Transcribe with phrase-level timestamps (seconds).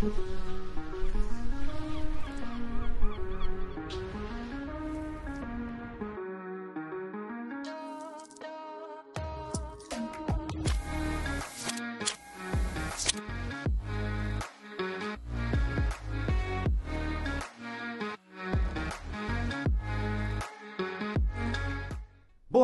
[0.00, 0.08] Boa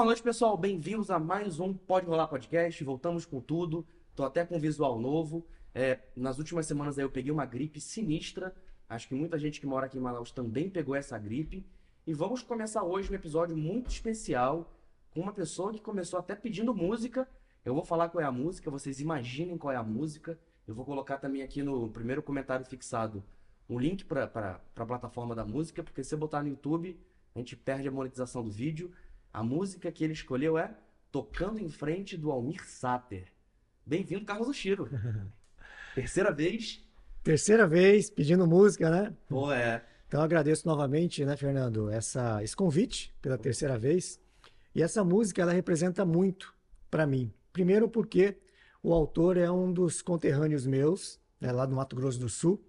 [0.06, 0.56] noite, pessoal.
[0.56, 2.82] Bem-vindos a mais um Pode Rolar Podcast.
[2.82, 3.86] Voltamos com tudo.
[4.14, 5.46] Tô até com visual novo.
[5.78, 8.56] É, nas últimas semanas aí eu peguei uma gripe sinistra.
[8.88, 11.66] Acho que muita gente que mora aqui em Manaus também pegou essa gripe.
[12.06, 14.74] E vamos começar hoje um episódio muito especial
[15.10, 17.28] com uma pessoa que começou até pedindo música.
[17.62, 20.38] Eu vou falar qual é a música, vocês imaginem qual é a música.
[20.66, 23.22] Eu vou colocar também aqui no primeiro comentário fixado
[23.68, 26.98] um link para a plataforma da música, porque se botar no YouTube,
[27.34, 28.92] a gente perde a monetização do vídeo.
[29.30, 30.74] A música que ele escolheu é
[31.12, 33.30] Tocando em Frente do Almir Sater.
[33.84, 34.88] Bem-vindo, Carlos Oshiro.
[35.96, 36.84] Terceira vez.
[37.24, 39.14] Terceira vez pedindo música, né?
[39.30, 39.82] Pô, é.
[40.06, 44.20] Então eu agradeço novamente, né, Fernando, essa, esse convite pela terceira vez.
[44.74, 46.54] E essa música, ela representa muito
[46.90, 47.32] para mim.
[47.50, 48.36] Primeiro porque
[48.82, 52.62] o autor é um dos conterrâneos meus, né, lá do Mato Grosso do Sul.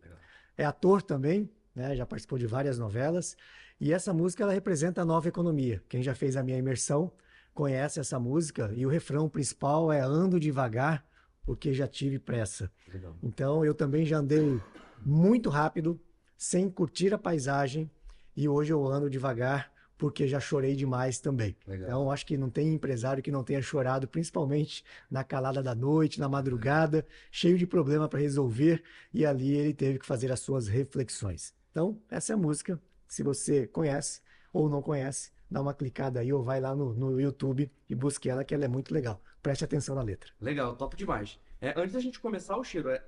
[0.57, 3.35] É ator também, né, já participou de várias novelas.
[3.77, 5.83] E essa música, ela representa a nova economia.
[5.89, 7.11] Quem já fez a minha imersão
[7.53, 8.71] conhece essa música.
[8.73, 11.05] E o refrão principal é Ando devagar,
[11.47, 12.69] porque já tive pressa.
[12.93, 13.15] Legal.
[13.23, 14.61] Então eu também já andei
[15.05, 15.97] muito rápido,
[16.37, 17.89] sem curtir a paisagem,
[18.35, 21.55] e hoje eu ando devagar porque já chorei demais também.
[21.65, 21.87] Legal.
[21.87, 26.19] Então acho que não tem empresário que não tenha chorado, principalmente na calada da noite,
[26.19, 30.67] na madrugada, cheio de problema para resolver, e ali ele teve que fazer as suas
[30.67, 31.53] reflexões.
[31.71, 32.77] Então essa é a música.
[33.07, 34.19] Se você conhece
[34.51, 38.29] ou não conhece, dá uma clicada aí ou vai lá no, no YouTube e busque
[38.29, 39.21] ela, que ela é muito legal.
[39.41, 40.31] Preste atenção na letra.
[40.41, 41.39] Legal, top demais.
[41.61, 43.03] É, antes da gente começar, o Chiro, é,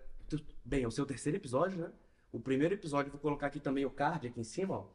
[0.63, 1.91] bem, é o seu terceiro episódio, né?
[2.31, 4.87] O primeiro episódio, vou colocar aqui também o card aqui em cima, ó.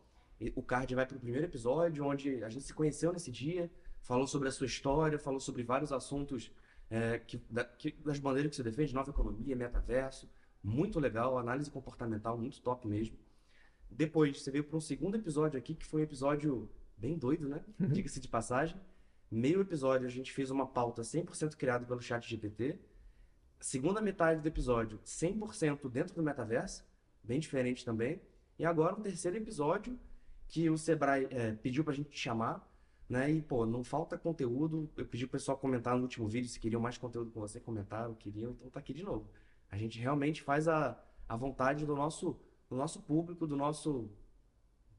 [0.56, 3.70] O card vai pro primeiro episódio, onde a gente se conheceu nesse dia,
[4.02, 6.50] falou sobre a sua história, falou sobre vários assuntos
[6.90, 10.28] é, que, da- que- das bandeiras que você defende, nova economia, metaverso.
[10.62, 13.16] Muito legal, análise comportamental, muito top mesmo.
[13.90, 17.64] Depois, você veio para um segundo episódio aqui, que foi um episódio bem doido, né?
[17.78, 18.76] Diga-se de passagem.
[19.30, 22.78] Meio episódio, a gente fez uma pauta 100% criada pelo chat GPT.
[23.58, 26.84] Segunda metade do episódio, 100% dentro do metaverso,
[27.22, 28.20] bem diferente também.
[28.58, 29.98] E agora o terceiro episódio,
[30.46, 32.70] que o Sebrae é, pediu pra gente te chamar,
[33.08, 33.30] né?
[33.30, 34.90] E, pô, não falta conteúdo.
[34.96, 38.14] Eu pedi pro pessoal comentar no último vídeo se queriam mais conteúdo com você, comentaram,
[38.14, 39.28] queriam, então tá aqui de novo.
[39.70, 42.38] A gente realmente faz a, a vontade do nosso,
[42.68, 44.10] do nosso público, do nosso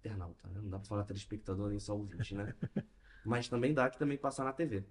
[0.05, 0.59] internauta, né?
[0.61, 2.53] Não dá pra falar telespectador nem só ouvinte, né?
[3.25, 4.85] Mas também dá que também passar na TV.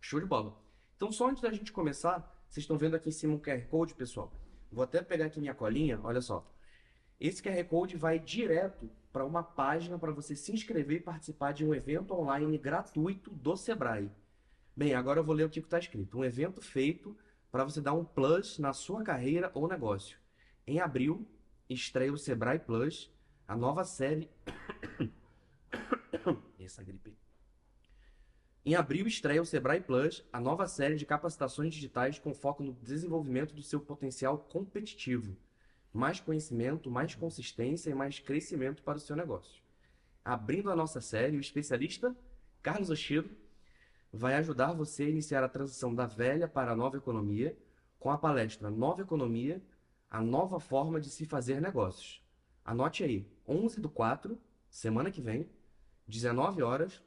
[0.00, 0.60] Show de bola.
[0.96, 2.18] Então, só antes da gente começar,
[2.48, 4.32] vocês estão vendo aqui em cima um QR Code, pessoal.
[4.72, 6.52] Vou até pegar aqui minha colinha, olha só.
[7.18, 11.64] Esse QR Code vai direto para uma página para você se inscrever e participar de
[11.64, 14.10] um evento online gratuito do Sebrae.
[14.76, 16.18] Bem, agora eu vou ler o que está escrito.
[16.18, 17.16] Um evento feito
[17.50, 20.18] para você dar um plus na sua carreira ou negócio.
[20.66, 21.26] Em abril,
[21.68, 23.12] estreia o Sebrae Plus,
[23.50, 24.30] a nova série.
[26.56, 27.18] Essa gripe.
[28.64, 32.72] Em abril estreia o Sebrae Plus, a nova série de capacitações digitais com foco no
[32.74, 35.36] desenvolvimento do seu potencial competitivo.
[35.92, 39.60] Mais conhecimento, mais consistência e mais crescimento para o seu negócio.
[40.24, 42.16] Abrindo a nossa série, o especialista
[42.62, 43.30] Carlos Oshiro
[44.12, 47.58] vai ajudar você a iniciar a transição da velha para a nova economia
[47.98, 49.60] com a palestra Nova Economia,
[50.08, 52.22] a nova forma de se fazer negócios.
[52.64, 54.38] Anote aí, 11 do 4,
[54.68, 55.48] semana que vem,
[56.06, 57.02] 19 horas,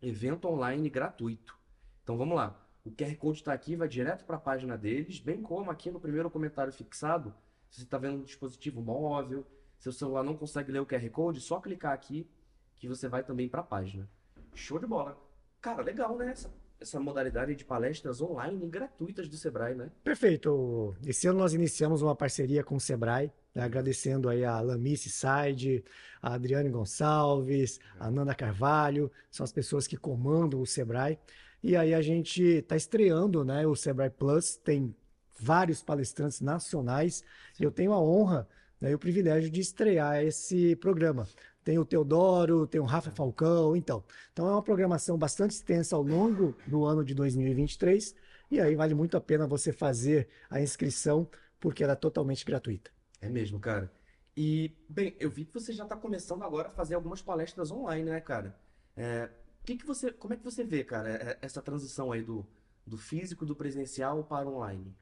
[0.00, 1.58] evento online gratuito.
[2.02, 2.64] Então vamos lá.
[2.84, 6.00] O QR Code está aqui, vai direto para a página deles, bem como aqui no
[6.00, 7.34] primeiro comentário fixado,
[7.70, 9.46] se você está vendo um dispositivo móvel,
[9.78, 12.28] seu celular não consegue ler o QR Code, só clicar aqui
[12.76, 14.08] que você vai também para a página.
[14.54, 15.20] Show de bola.
[15.60, 16.30] Cara, legal, né?
[16.30, 16.50] Essa,
[16.80, 19.90] essa modalidade de palestras online gratuitas do Sebrae, né?
[20.02, 20.96] Perfeito.
[21.04, 25.84] Esse ano nós iniciamos uma parceria com o Sebrae, agradecendo aí a Lamice Said,
[26.22, 31.18] a Adriane Gonçalves, a Nanda Carvalho, são as pessoas que comandam o Sebrae.
[31.62, 34.94] E aí a gente está estreando, né, o Sebrae Plus, tem
[35.38, 37.22] vários palestrantes nacionais,
[37.58, 38.48] e eu tenho a honra
[38.80, 41.26] né, e o privilégio de estrear esse programa.
[41.64, 44.02] Tem o Teodoro, tem o Rafa Falcão, então.
[44.32, 48.14] Então é uma programação bastante extensa ao longo do ano de 2023,
[48.50, 51.28] e aí vale muito a pena você fazer a inscrição,
[51.60, 52.97] porque ela é totalmente gratuita.
[53.20, 53.92] É mesmo, cara.
[54.36, 58.08] E, bem, eu vi que você já está começando agora a fazer algumas palestras online,
[58.10, 58.58] né, cara?
[58.96, 59.28] É,
[59.64, 62.46] que que você, como é que você vê, cara, é- essa transição aí do,
[62.86, 64.94] do físico, do presencial para o online?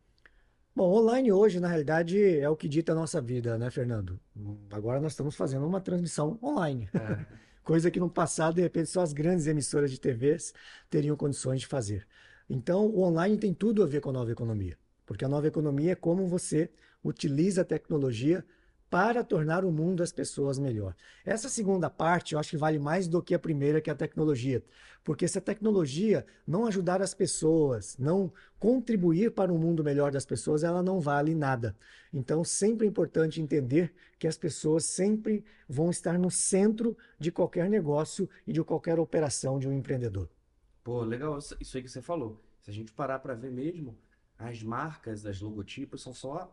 [0.74, 4.20] Bom, online hoje, na realidade, é o que dita a nossa vida, né, Fernando?
[4.70, 6.90] Agora nós estamos fazendo uma transmissão online.
[6.92, 7.26] É.
[7.64, 10.52] Coisa que no passado, de repente, só as grandes emissoras de TVs
[10.90, 12.06] teriam condições de fazer.
[12.48, 14.78] Então, o online tem tudo a ver com a nova economia.
[15.06, 16.70] Porque a nova economia é como você
[17.06, 18.44] utiliza a tecnologia
[18.88, 20.94] para tornar o mundo das pessoas melhor.
[21.25, 23.97] Essa segunda parte eu acho que vale mais do que a primeira, que é a
[23.97, 24.62] tecnologia.
[25.03, 30.25] Porque se a tecnologia não ajudar as pessoas, não contribuir para um mundo melhor das
[30.25, 31.76] pessoas, ela não vale nada.
[32.12, 37.69] Então, sempre é importante entender que as pessoas sempre vão estar no centro de qualquer
[37.69, 40.29] negócio e de qualquer operação de um empreendedor.
[40.82, 42.41] Pô, legal isso aí que você falou.
[42.62, 43.97] Se a gente parar para ver mesmo,
[44.38, 46.53] as marcas, as logotipos são só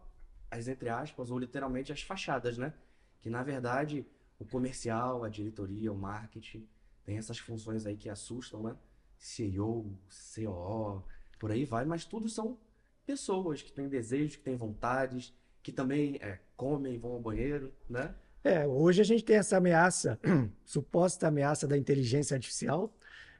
[0.53, 2.73] as entre aspas ou literalmente as fachadas, né?
[3.21, 4.05] Que na verdade
[4.39, 6.67] o comercial, a diretoria, o marketing
[7.03, 8.75] tem essas funções aí que assustam, né?
[9.17, 9.97] CEO,
[10.35, 11.03] COO,
[11.39, 12.57] por aí vai, mas tudo são
[13.05, 18.13] pessoas que têm desejos, que têm vontades, que também é, comem, vão ao banheiro, né?
[18.43, 20.19] É, hoje a gente tem essa ameaça,
[20.65, 22.93] suposta ameaça da inteligência artificial,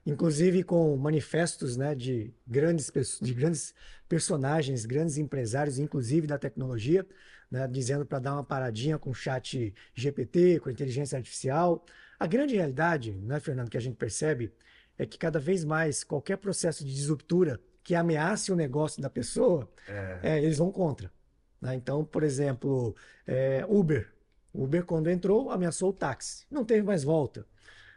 [0.05, 2.91] inclusive com manifestos né, de, grandes,
[3.21, 3.73] de grandes
[4.07, 7.05] personagens, grandes empresários, inclusive da tecnologia,
[7.50, 11.85] né, dizendo para dar uma paradinha com o chat GPT, com a inteligência artificial.
[12.19, 14.51] A grande realidade, né, Fernando, que a gente percebe
[14.97, 19.69] é que cada vez mais qualquer processo de disruptura que ameace o negócio da pessoa,
[19.88, 21.11] É, é, eles vão contra.
[21.59, 21.75] né?
[21.75, 22.95] Então, por exemplo,
[23.27, 24.11] é, Uber.
[24.53, 26.45] Uber, quando entrou, ameaçou o táxi.
[26.50, 27.45] Não teve mais volta.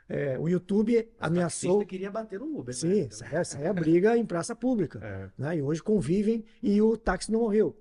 [0.09, 1.71] É, o YouTube o ameaçou.
[1.71, 3.09] taxista queria bater no Uber, Sim, né?
[3.11, 5.01] essa é, essa é a briga em praça pública.
[5.03, 5.31] É.
[5.37, 5.57] né?
[5.57, 7.77] E hoje convivem e o táxi não morreu.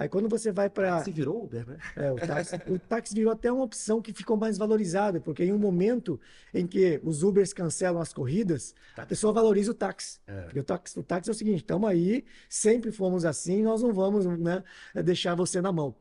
[0.00, 1.04] Aí quando você vai para.
[1.04, 1.76] Se virou Uber, né?
[1.94, 5.52] É, o táxi, o táxi virou até uma opção que ficou mais valorizada, porque em
[5.52, 6.18] um momento
[6.54, 10.18] em que os Ubers cancelam as corridas, a pessoa valoriza o táxi.
[10.26, 10.40] É.
[10.44, 13.92] Porque o táxi, o táxi é o seguinte: estamos aí, sempre fomos assim, nós não
[13.92, 14.64] vamos né,
[15.04, 15.94] deixar você na mão.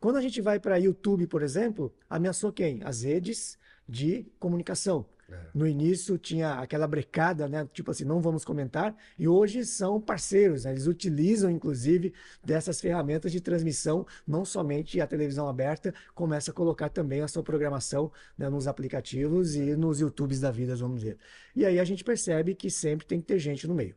[0.00, 2.82] Quando a gente vai para YouTube, por exemplo, ameaçou quem?
[2.82, 3.56] As redes
[3.88, 5.06] de comunicação.
[5.34, 5.50] É.
[5.54, 7.68] No início tinha aquela brecada, né?
[7.72, 10.72] Tipo assim, não vamos comentar, e hoje são parceiros, né?
[10.72, 16.88] Eles utilizam, inclusive, dessas ferramentas de transmissão, não somente a televisão aberta, começa a colocar
[16.88, 21.18] também a sua programação, né, nos aplicativos e nos YouTubes da vida, vamos dizer.
[21.54, 23.96] E aí a gente percebe que sempre tem que ter gente no meio.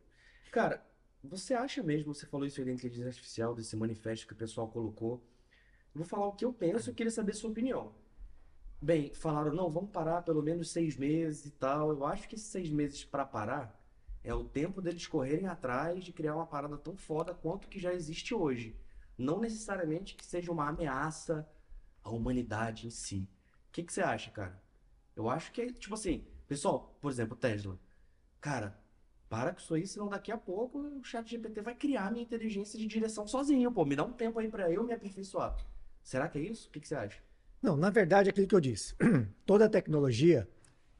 [0.50, 0.82] Cara,
[1.22, 4.68] você acha mesmo, você falou isso aí da inteligência artificial, desse manifesto que o pessoal
[4.68, 5.22] colocou.
[5.94, 7.92] Eu vou falar o que eu penso e queria saber a sua opinião.
[8.80, 11.90] Bem, falaram, não, vamos parar pelo menos seis meses e tal.
[11.90, 13.76] Eu acho que esses seis meses para parar
[14.22, 17.92] é o tempo deles correrem atrás de criar uma parada tão foda quanto que já
[17.92, 18.78] existe hoje.
[19.16, 21.48] Não necessariamente que seja uma ameaça
[22.04, 23.28] à humanidade em si.
[23.68, 24.62] O que que você acha, cara?
[25.16, 27.76] Eu acho que é, tipo assim, pessoal, por exemplo, Tesla.
[28.40, 28.80] Cara,
[29.28, 32.78] para com isso aí, senão daqui a pouco o chat GPT vai criar minha inteligência
[32.78, 33.84] de direção sozinho, pô.
[33.84, 35.56] Me dá um tempo aí pra eu me aperfeiçoar.
[36.00, 36.68] Será que é isso?
[36.68, 37.27] O que que você acha?
[37.62, 38.94] Não, na verdade, é aquilo que eu disse.
[39.44, 40.48] Toda tecnologia,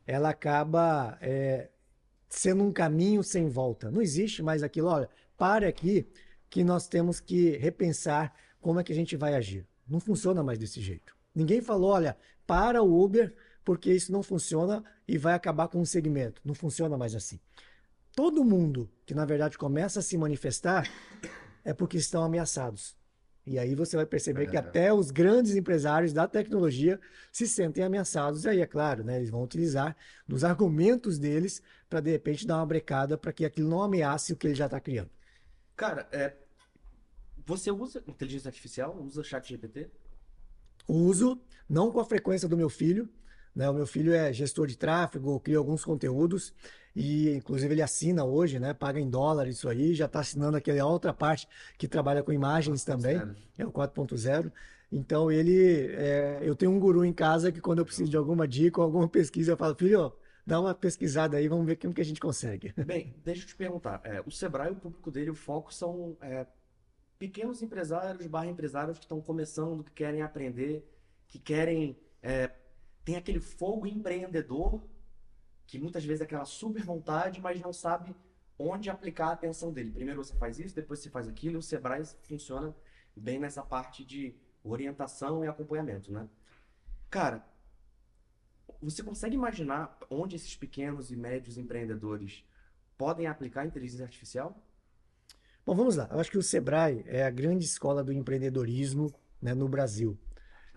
[0.06, 1.69] ela acaba é,
[2.28, 3.90] sendo um caminho sem volta.
[3.90, 6.06] Não existe mais aquilo, olha, pare aqui
[6.50, 9.66] que nós temos que repensar como é que a gente vai agir.
[9.87, 11.16] Não funciona mais desse jeito.
[11.34, 12.16] Ninguém falou, olha,
[12.46, 13.34] para o Uber
[13.69, 16.40] porque isso não funciona e vai acabar com o segmento.
[16.43, 17.38] Não funciona mais assim.
[18.16, 20.90] Todo mundo que, na verdade, começa a se manifestar
[21.62, 22.96] é porque estão ameaçados.
[23.49, 24.61] E aí você vai perceber que É.
[24.61, 27.00] até os grandes empresários da tecnologia
[27.33, 28.45] se sentem ameaçados.
[28.45, 32.57] E aí, é claro, né, eles vão utilizar dos argumentos deles para, de repente, dar
[32.57, 35.11] uma brecada para que aquilo não ameace o que ele já está criando.
[35.76, 36.37] Cara, é.
[37.47, 38.97] Você usa inteligência artificial?
[39.00, 39.90] Usa chat GPT?
[40.87, 43.09] Uso, não com a frequência do meu filho.
[43.59, 43.69] Né?
[43.69, 46.55] O meu filho é gestor de tráfego, cria alguns conteúdos
[46.95, 48.73] e, inclusive, ele assina hoje, né?
[48.73, 52.85] Paga em dólar isso aí, já está assinando aquela outra parte que trabalha com imagens
[52.85, 53.21] também,
[53.59, 54.53] é o 4.0.
[54.93, 58.47] Então, ele, é, eu tenho um guru em casa que, quando eu preciso de alguma
[58.47, 60.12] dica ou alguma pesquisa, eu falo, filho,
[60.47, 62.73] dá uma pesquisada aí, vamos ver como que a gente consegue.
[62.87, 64.00] Bem, deixa eu te perguntar.
[64.05, 66.47] É, o Sebrae, o público dele, o foco são é,
[67.19, 70.88] pequenos empresários, barra empresários que estão começando, que querem aprender,
[71.27, 71.97] que querem.
[72.23, 72.53] É,
[73.09, 74.83] tem aquele fogo empreendedor,
[75.67, 78.15] que muitas vezes é aquela super vontade, mas não sabe
[78.59, 79.93] onde aplicar a atenção dele.
[79.93, 82.77] Primeiro você faz isso, depois você faz aquilo, e o Sebrae funciona
[83.17, 86.29] bem nessa parte de orientação e acompanhamento, né?
[87.09, 87.43] Cara,
[88.83, 92.45] você consegue imaginar onde esses pequenos e médios empreendedores
[92.99, 94.62] podem aplicar a inteligência artificial?
[95.65, 96.11] Bom, vamos lá.
[96.12, 99.11] Eu acho que o Sebrae é a grande escola do empreendedorismo,
[99.41, 100.19] né, no Brasil.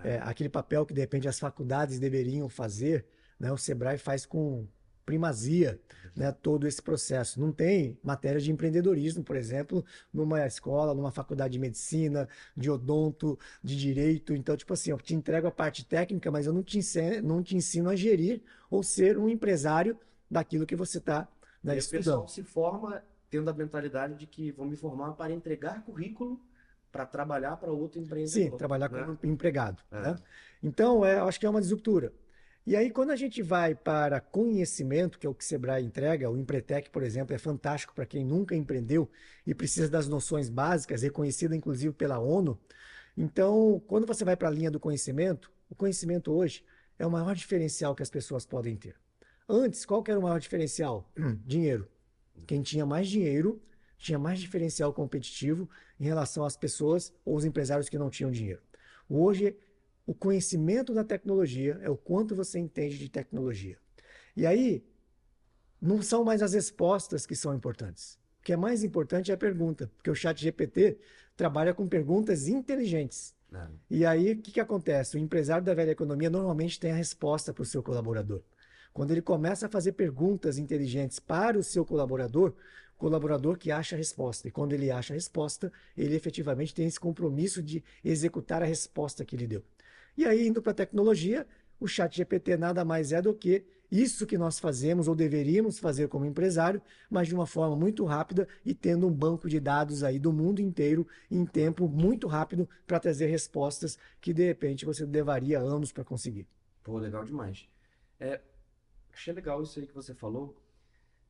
[0.03, 3.05] É, aquele papel que, de repente, as faculdades deveriam fazer,
[3.39, 4.67] né, o Sebrae faz com
[5.05, 5.79] primazia
[6.15, 7.39] né, todo esse processo.
[7.39, 13.37] Não tem matéria de empreendedorismo, por exemplo, numa escola, numa faculdade de medicina, de odonto,
[13.63, 14.33] de direito.
[14.33, 17.43] Então, tipo assim, eu te entrego a parte técnica, mas eu não te ensino, não
[17.43, 19.97] te ensino a gerir ou ser um empresário
[20.29, 21.27] daquilo que você está
[21.63, 22.01] né, estudando.
[22.01, 26.39] O pessoal se forma tendo a mentalidade de que vou me formar para entregar currículo
[26.91, 28.51] para trabalhar para outro empreendedor.
[28.51, 29.03] Sim, trabalhar né?
[29.03, 29.81] como empregado.
[29.91, 30.01] É.
[30.01, 30.15] Né?
[30.61, 32.13] Então, é, acho que é uma disruptura.
[32.65, 36.29] E aí, quando a gente vai para conhecimento, que é o que o Sebrae entrega,
[36.29, 39.09] o Empretec, por exemplo, é fantástico para quem nunca empreendeu
[39.47, 42.59] e precisa das noções básicas, reconhecida inclusive pela ONU.
[43.17, 46.63] Então, quando você vai para a linha do conhecimento, o conhecimento hoje
[46.99, 48.95] é o maior diferencial que as pessoas podem ter.
[49.49, 51.11] Antes, qual que era o maior diferencial?
[51.43, 51.87] dinheiro.
[52.45, 53.59] Quem tinha mais dinheiro
[54.01, 58.61] tinha mais diferencial competitivo em relação às pessoas ou os empresários que não tinham dinheiro.
[59.09, 59.55] Hoje,
[60.05, 63.77] o conhecimento da tecnologia é o quanto você entende de tecnologia.
[64.35, 64.83] E aí,
[65.81, 68.19] não são mais as respostas que são importantes.
[68.39, 70.97] O que é mais importante é a pergunta, porque o chat GPT
[71.37, 73.35] trabalha com perguntas inteligentes.
[73.51, 73.69] Não.
[73.89, 75.15] E aí, o que, que acontece?
[75.15, 78.41] O empresário da velha economia normalmente tem a resposta para o seu colaborador.
[78.93, 82.53] Quando ele começa a fazer perguntas inteligentes para o seu colaborador,
[83.01, 84.47] colaborador que acha a resposta.
[84.47, 89.25] E quando ele acha a resposta, ele efetivamente tem esse compromisso de executar a resposta
[89.25, 89.63] que ele deu.
[90.15, 91.47] E aí, indo para a tecnologia,
[91.79, 96.09] o chat GPT nada mais é do que isso que nós fazemos ou deveríamos fazer
[96.09, 96.79] como empresário,
[97.09, 100.61] mas de uma forma muito rápida e tendo um banco de dados aí do mundo
[100.61, 106.03] inteiro em tempo muito rápido para trazer respostas que de repente você levaria anos para
[106.03, 106.47] conseguir.
[106.83, 107.67] Pô, legal demais.
[108.19, 108.39] É,
[109.11, 110.55] achei legal isso aí que você falou.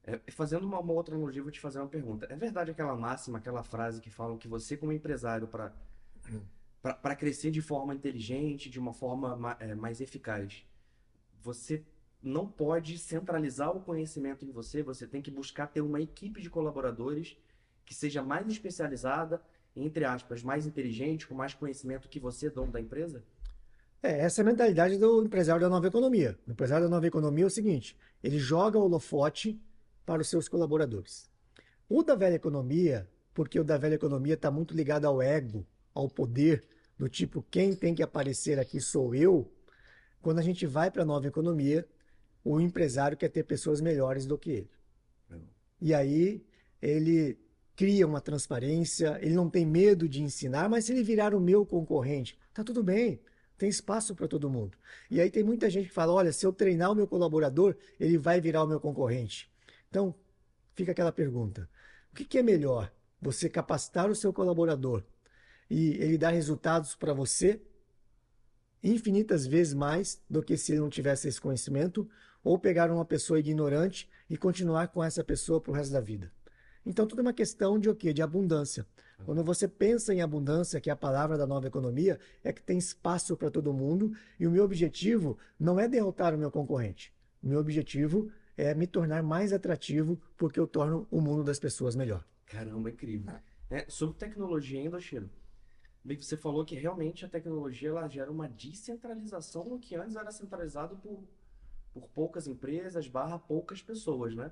[0.04, 2.26] É, fazendo uma, uma outra analogia, vou te fazer uma pergunta.
[2.30, 5.74] É verdade aquela máxima, aquela frase que falam que você, como empresário, para
[6.82, 10.66] para crescer de forma inteligente, de uma forma é, mais eficaz.
[11.40, 11.84] Você
[12.22, 16.50] não pode centralizar o conhecimento em você, você tem que buscar ter uma equipe de
[16.50, 17.38] colaboradores
[17.86, 19.42] que seja mais especializada,
[19.76, 23.24] entre aspas, mais inteligente, com mais conhecimento que você, dono da empresa?
[24.04, 26.38] É, essa é a mentalidade do empresário da nova economia.
[26.48, 29.62] O empresário da nova economia é o seguinte: ele joga o holofote
[30.06, 31.30] para os seus colaboradores.
[31.90, 36.10] O da velha economia, porque o da velha economia está muito ligado ao ego, ao
[36.10, 36.64] poder,
[36.98, 39.52] do tipo quem tem que aparecer aqui sou eu,
[40.22, 41.88] quando a gente vai para a nova economia,
[42.44, 44.70] o empresário quer ter pessoas melhores do que ele.
[45.82, 46.46] E aí
[46.82, 47.38] ele
[47.76, 51.66] cria uma transparência, ele não tem medo de ensinar, mas se ele virar o meu
[51.66, 53.20] concorrente, tá tudo bem,
[53.58, 54.78] tem espaço para todo mundo.
[55.10, 58.18] E aí tem muita gente que fala: olha, se eu treinar o meu colaborador, ele
[58.18, 59.51] vai virar o meu concorrente.
[59.92, 60.16] Então,
[60.74, 61.70] fica aquela pergunta:
[62.12, 62.92] o que, é melhor?
[63.22, 65.04] Você capacitar o seu colaborador
[65.70, 67.62] e ele dá resultados para você
[68.84, 72.10] infinitas vezes mais do que se ele não tivesse esse conhecimento,
[72.44, 76.32] ou pegar uma pessoa ignorante e continuar com essa pessoa para o resto da vida.
[76.84, 78.12] Então, tudo é uma questão de o quê?
[78.12, 78.88] De abundância.
[79.24, 82.80] Quando você pensa em abundância, que é a palavra da nova economia, é que tem
[82.80, 87.14] espaço para todo mundo e o meu objetivo não é derrotar o meu concorrente.
[87.44, 91.96] O meu objetivo é me tornar mais atrativo porque eu torno o mundo das pessoas
[91.96, 92.24] melhor.
[92.46, 93.34] Caramba, incrível.
[93.70, 95.30] É, sobre tecnologia ainda, Chiro,
[96.04, 100.32] Bem, você falou que realmente a tecnologia ela gera uma descentralização no que antes era
[100.32, 101.24] centralizado por,
[101.94, 104.52] por poucas empresas barra poucas pessoas, né?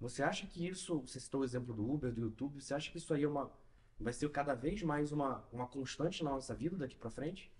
[0.00, 2.98] Você acha que isso, você citou o exemplo do Uber, do YouTube, você acha que
[2.98, 3.50] isso aí é uma,
[3.98, 7.50] vai ser cada vez mais uma, uma constante na nossa vida daqui para frente?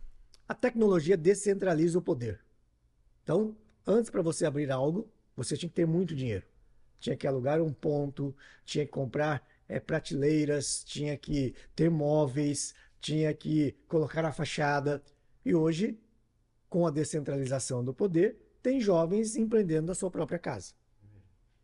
[0.48, 2.40] A tecnologia descentraliza o poder.
[3.24, 6.46] Então, antes para você abrir algo, você tinha que ter muito dinheiro.
[6.98, 13.32] Tinha que alugar um ponto, tinha que comprar é, prateleiras, tinha que ter móveis, tinha
[13.34, 15.02] que colocar a fachada.
[15.44, 15.98] E hoje,
[16.68, 20.72] com a descentralização do poder, tem jovens empreendendo na sua própria casa.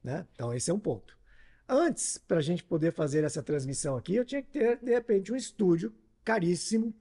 [0.02, 0.26] Né?
[0.34, 1.18] Então, esse é um ponto.
[1.68, 5.32] Antes, para a gente poder fazer essa transmissão aqui, eu tinha que ter, de repente,
[5.32, 6.94] um estúdio caríssimo,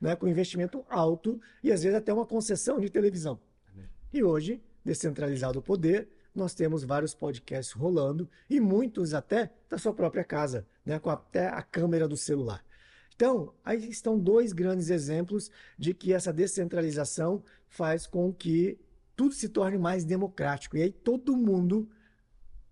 [0.00, 3.40] né, com investimento alto e às vezes até uma concessão de televisão.
[4.12, 9.94] E hoje, descentralizado o poder, nós temos vários podcasts rolando e muitos até da sua
[9.94, 12.64] própria casa, né, com até a câmera do celular.
[13.14, 18.78] Então, aí estão dois grandes exemplos de que essa descentralização faz com que
[19.14, 20.76] tudo se torne mais democrático.
[20.76, 21.88] E aí todo mundo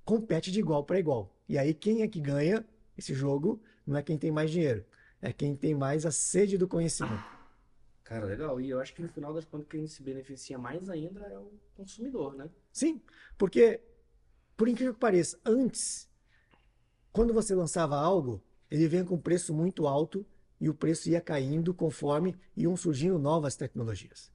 [0.05, 1.33] compete de igual para igual.
[1.49, 2.65] E aí quem é que ganha
[2.99, 4.85] esse jogo não é quem tem mais dinheiro,
[5.21, 7.42] é quem tem mais a sede do conhecimento.
[8.05, 8.61] Cara, legal.
[8.61, 11.53] E eu acho que no final das contas quem se beneficia mais ainda é o
[11.75, 12.49] consumidor, né?
[12.73, 13.01] Sim,
[13.39, 13.81] porque,
[14.57, 16.09] por incrível que pareça, antes,
[17.13, 20.27] quando você lançava algo, ele vem com preço muito alto
[20.61, 24.31] e o preço ia caindo conforme iam surgindo novas tecnologias.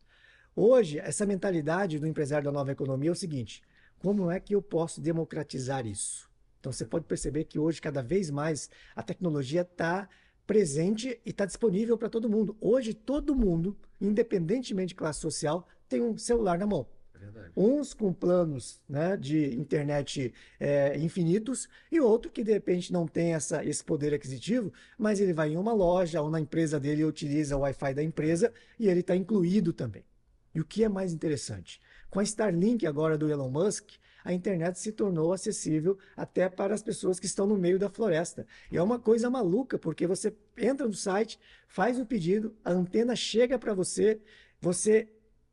[0.55, 3.63] Hoje, essa mentalidade do empresário da nova economia é o seguinte:
[3.99, 6.29] Como é que eu posso democratizar isso?
[6.59, 10.09] Então você pode perceber que hoje, cada vez mais, a tecnologia está
[10.47, 12.55] presente e está disponível para todo mundo.
[12.59, 16.87] Hoje, todo mundo, independentemente de classe social, tem um celular na mão.
[17.13, 17.51] Verdade.
[17.55, 23.33] Uns com planos né, de internet é, infinitos e outro que de repente não tem
[23.33, 27.05] essa, esse poder aquisitivo, mas ele vai em uma loja ou na empresa dele e
[27.05, 30.05] utiliza o Wi-Fi da empresa e ele está incluído também.
[30.53, 31.81] E o que é mais interessante?
[32.09, 33.89] Com a Starlink agora do Elon Musk,
[34.27, 38.45] a internet se tornou acessível até para as pessoas que estão no meio da floresta.
[38.69, 43.15] E é uma coisa maluca, porque você entra no site, faz o pedido, a antena
[43.15, 44.19] chega para você,
[44.59, 45.07] você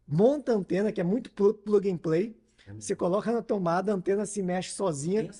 [0.08, 2.36] monta a antena, que é muito plug and play.
[2.74, 5.30] Você coloca na tomada, a antena se mexe sozinha.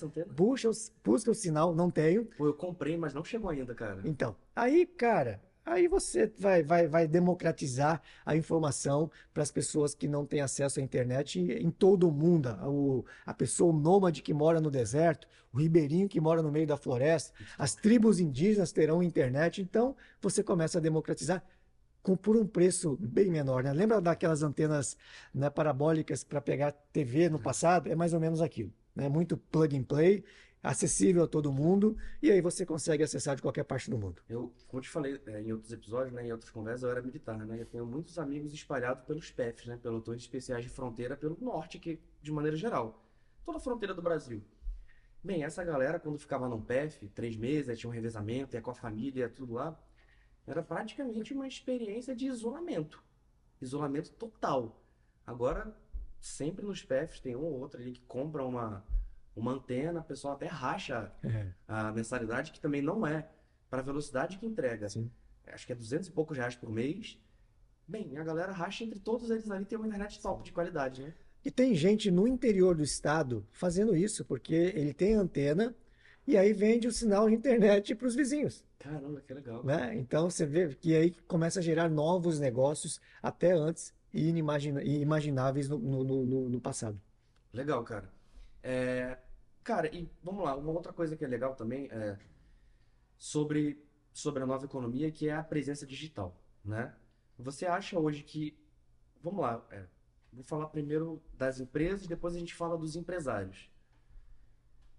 [1.03, 2.23] Busca o sinal, não tenho.
[2.37, 3.99] Pô, eu comprei, mas não chegou ainda, cara.
[4.05, 10.07] Então, aí, cara, aí você vai, vai, vai democratizar a informação para as pessoas que
[10.07, 12.49] não têm acesso à internet em todo o mundo.
[12.63, 16.77] O, a pessoa nômade que mora no deserto, o ribeirinho que mora no meio da
[16.77, 19.61] floresta, as tribos indígenas terão internet.
[19.61, 21.43] Então, você começa a democratizar
[22.03, 23.63] com, por um preço bem menor.
[23.63, 23.73] Né?
[23.73, 24.95] Lembra daquelas antenas
[25.33, 27.91] né, parabólicas para pegar TV no passado?
[27.91, 28.71] É mais ou menos aquilo.
[28.95, 29.09] Né?
[29.09, 30.23] Muito plug and play,
[30.65, 34.21] acessível a todo mundo, e aí você consegue acessar de qualquer parte do mundo.
[34.27, 37.37] Eu, como te falei é, em outros episódios, né, em outras conversas, eu era militar,
[37.37, 37.61] né?
[37.61, 39.77] Eu tenho muitos amigos espalhados pelos PEFs, né?
[39.81, 43.03] Pelotões Especiais de Fronteira, pelo norte, que, de maneira geral.
[43.45, 44.41] Toda a fronteira do Brasil.
[45.23, 48.75] Bem, essa galera, quando ficava num PEF, três meses, tinha um revezamento, ia com a
[48.75, 49.79] família, tudo lá,
[50.47, 53.03] era praticamente uma experiência de isolamento.
[53.61, 54.83] Isolamento total.
[55.25, 55.75] Agora,
[56.19, 58.85] sempre nos PFs tem um ou outro ali que compra uma,
[59.35, 61.47] uma antena, o pessoal até racha É.
[61.67, 63.27] a mensalidade, que também não é
[63.69, 64.87] para a velocidade que entrega.
[64.89, 65.11] Sim.
[65.47, 67.19] Acho que é 200 e poucos reais por mês.
[67.87, 71.13] Bem, a galera racha entre todos eles ali, tem uma internet top de qualidade, né?
[71.43, 75.75] E tem gente no interior do estado fazendo isso, porque ele tem antena
[76.25, 78.63] e aí vende o sinal de internet para os vizinhos.
[78.79, 79.63] Caramba, que legal.
[79.63, 79.95] Né?
[79.95, 84.99] Então você vê que aí começa a gerar novos negócios até antes e inimagina- e
[85.01, 86.99] imagináveis no, no- no- no passado.
[87.53, 88.09] Legal, cara.
[88.63, 89.17] É,
[89.65, 92.17] cara, e vamos lá, uma outra coisa que é legal também é
[93.17, 96.95] sobre, sobre a nova economia, que é a presença digital, né?
[97.39, 98.55] Você acha hoje que,
[99.21, 99.87] vamos lá, é,
[100.31, 103.69] vou falar primeiro das empresas, depois a gente fala dos empresários.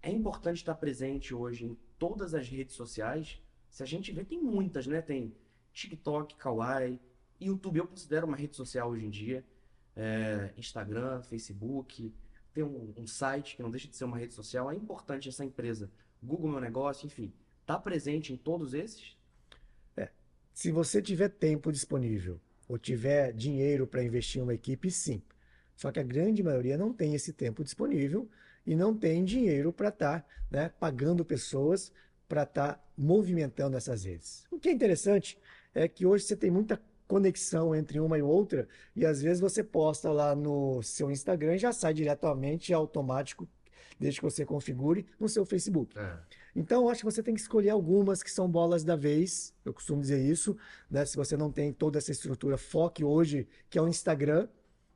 [0.01, 3.41] É importante estar presente hoje em todas as redes sociais.
[3.69, 5.01] Se a gente vê, tem muitas, né?
[5.01, 5.33] Tem
[5.71, 6.99] TikTok, Kawaii,
[7.39, 9.45] YouTube eu considero uma rede social hoje em dia.
[9.95, 12.13] É, Instagram, Facebook,
[12.57, 14.71] tem um, um site que não deixa de ser uma rede social.
[14.71, 15.91] É importante essa empresa,
[16.23, 17.31] Google Meu Negócio, enfim,
[17.67, 19.15] tá presente em todos esses?
[20.51, 25.21] Se você tiver tempo disponível ou tiver dinheiro para investir em uma equipe, sim.
[25.75, 28.27] Só que a grande maioria não tem esse tempo disponível
[28.65, 31.93] e não tem dinheiro para estar né, pagando pessoas
[32.27, 34.47] para estar movimentando essas redes.
[34.49, 35.37] O que é interessante
[35.75, 39.63] é que hoje você tem muita conexão entre uma e outra e às vezes você
[39.63, 43.47] posta lá no seu Instagram e já sai diretamente automático,
[43.99, 45.95] desde que você configure, no seu Facebook.
[46.55, 49.53] Então, eu acho que você tem que escolher algumas que são bolas da vez.
[49.63, 50.57] Eu costumo dizer isso,
[50.89, 51.05] né?
[51.05, 54.47] Se você não tem toda essa estrutura, foque hoje, que é o Instagram,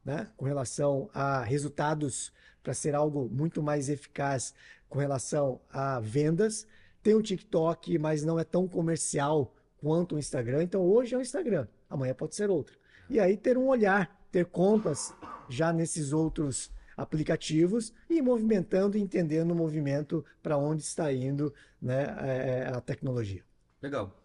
[0.04, 0.28] né?
[0.36, 4.56] Com relação a resultados, para ser algo muito mais eficaz
[4.90, 6.68] com relação a vendas.
[7.04, 10.64] Tem o TikTok, mas não é tão comercial quanto o Instagram.
[10.64, 12.80] Então, hoje é o Instagram, amanhã pode ser outro.
[13.10, 15.14] E aí, ter um olhar, ter contas
[15.50, 22.04] já nesses outros aplicativos e movimentando e entendendo o movimento para onde está indo né,
[22.20, 23.44] é, a tecnologia.
[23.82, 24.18] Legal.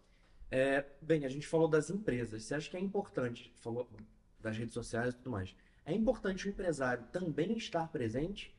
[0.49, 2.43] É, bem, a gente falou das empresas.
[2.43, 3.89] Você acha que é importante, falou
[4.39, 8.55] das redes sociais e tudo mais, é importante o empresário também estar presente?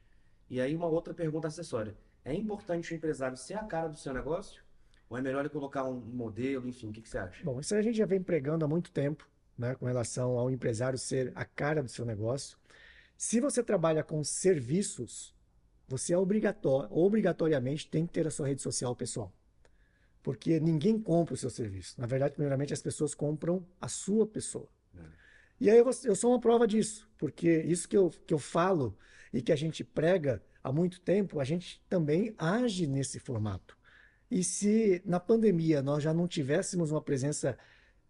[0.50, 1.96] E aí uma outra pergunta acessória.
[2.24, 4.62] É importante o empresário ser a cara do seu negócio?
[5.10, 7.42] Ou é melhor ele colocar um modelo, enfim, o que que você acha?
[7.44, 10.98] Bom, isso a gente já vem pregando há muito tempo, né, com relação ao empresário
[10.98, 12.58] ser a cara do seu negócio.
[13.16, 15.34] Se você trabalha com serviços,
[15.88, 19.32] você é obrigatório, obrigatoriamente tem que ter a sua rede social pessoal.
[20.22, 21.98] Porque ninguém compra o seu serviço.
[21.98, 24.68] Na verdade, primeiramente, as pessoas compram a sua pessoa.
[25.60, 28.38] E aí eu, vou- eu sou uma prova disso, porque isso que eu, que eu
[28.38, 28.96] falo
[29.32, 33.76] e que a gente prega há muito tempo, a gente também age nesse formato.
[34.30, 37.56] E se na pandemia nós já não tivéssemos uma presença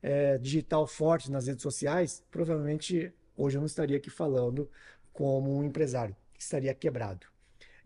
[0.02, 4.68] eh, digital forte nas redes sociais, provavelmente hoje eu não estaria aqui falando
[5.12, 7.26] como um empresário, estaria quebrado.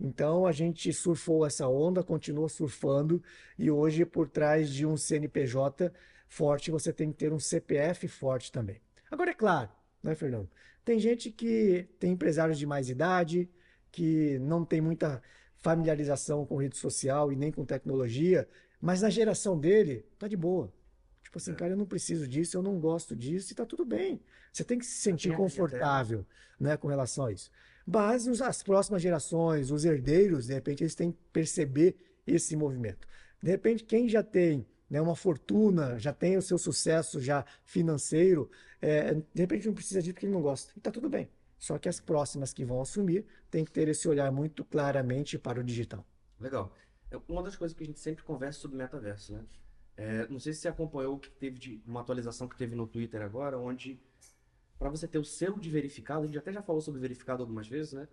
[0.01, 3.23] Então a gente surfou essa onda, continua surfando,
[3.59, 5.92] e hoje por trás de um CNPJ
[6.27, 8.81] forte você tem que ter um CPF forte também.
[9.11, 9.71] Agora é claro,
[10.03, 10.49] né, Fernando?
[10.85, 13.49] Tem gente que tem empresários de mais idade,
[13.90, 15.23] que não tem muita
[15.62, 18.48] familiarização com rede social e nem com tecnologia,
[18.81, 20.72] mas na geração dele tá de boa.
[21.22, 21.55] Tipo assim, É.
[21.55, 24.20] cara, eu não preciso disso, eu não gosto disso e tá tudo bem.
[24.53, 26.27] Você tem que se sentir confortável,
[26.61, 27.51] né, com relação a isso.
[27.87, 31.96] Mas as próximas gerações, os herdeiros, de repente, eles têm que perceber
[32.27, 33.07] esse movimento.
[33.42, 38.51] De repente, quem já tem né, uma fortuna, já tem o seu sucesso já financeiro,
[38.81, 40.72] é, de repente não precisa disso porque ele não gosta.
[40.77, 41.29] E tá tudo bem.
[41.62, 45.61] Só que as próximas que vão assumir têm que ter esse olhar muito claramente para
[45.61, 46.05] o digital.
[46.40, 46.75] Legal.
[47.09, 49.44] É Uma das coisas que a gente sempre conversa sobre metaverso, né?
[49.96, 52.85] É, não sei se você acompanhou o que teve de uma atualização que teve no
[52.85, 54.03] Twitter agora, onde
[54.77, 57.68] para você ter o selo de verificado, a gente até já falou sobre verificado algumas
[57.68, 58.09] vezes, né?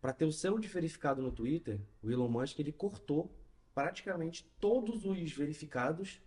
[0.00, 3.30] Para ter o selo de verificado no Twitter, o Elon Musk ele cortou
[3.72, 6.20] praticamente todos os verificados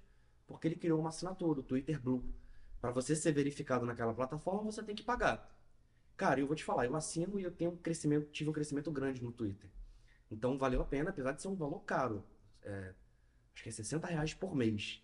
[0.48, 2.24] porque ele criou uma assinatura, o Twitter Blue.
[2.80, 5.54] Para você ser verificado naquela plataforma, você tem que pagar.
[6.16, 8.92] Cara, eu vou te falar, eu assino e eu tenho um crescimento, tive um crescimento
[8.92, 9.70] grande no Twitter.
[10.30, 12.24] Então valeu a pena, apesar de ser um valor caro.
[12.62, 12.94] É,
[13.54, 15.04] acho que é 60 reais por mês.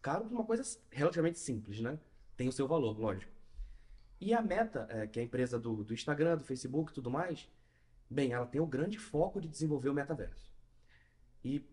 [0.00, 1.98] Caro uma coisa relativamente simples, né?
[2.36, 3.32] Tem o seu valor, lógico.
[4.20, 7.10] E a Meta, é, que é a empresa do, do Instagram, do Facebook e tudo
[7.10, 7.48] mais,
[8.10, 10.50] bem, ela tem o grande foco de desenvolver o metaverso.
[11.44, 11.64] E,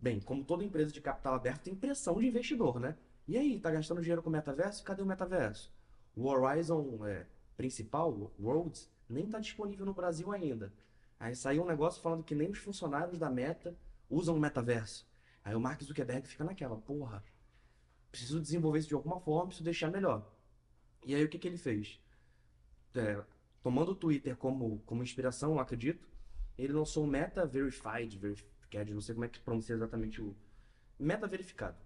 [0.00, 2.96] bem, como toda empresa de capital aberto, tem pressão de investidor, né?
[3.26, 4.84] E aí, tá gastando dinheiro com o metaverso?
[4.84, 5.72] Cadê o metaverso?
[6.14, 10.72] O Horizon é, principal, Worlds, nem tá disponível no Brasil ainda.
[11.18, 13.76] Aí saiu um negócio falando que nem os funcionários da Meta
[14.10, 15.06] usam o metaverso.
[15.42, 17.24] Aí o Mark Zuckerberg fica naquela, porra,
[18.10, 20.30] preciso desenvolver isso de alguma forma, preciso deixar melhor.
[21.04, 22.00] E aí o que que ele fez?
[22.94, 23.22] É,
[23.62, 26.08] tomando o Twitter como, como inspiração, eu acredito,
[26.58, 30.34] ele lançou o Meta Verified, Verified, não sei como é que pronuncia exatamente o
[30.98, 31.78] Meta Verificado.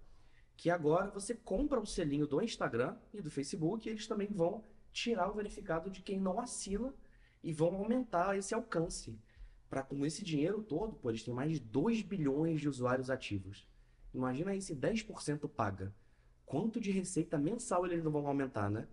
[0.56, 4.64] Que agora você compra o selinho do Instagram e do Facebook e eles também vão
[4.92, 6.94] tirar o verificado de quem não assina
[7.42, 9.18] e vão aumentar esse alcance.
[9.68, 13.68] Para com esse dinheiro todo, pô, eles têm mais de 2 bilhões de usuários ativos.
[14.12, 15.94] Imagina aí se 10% paga.
[16.44, 18.88] Quanto de receita mensal eles não vão aumentar, né?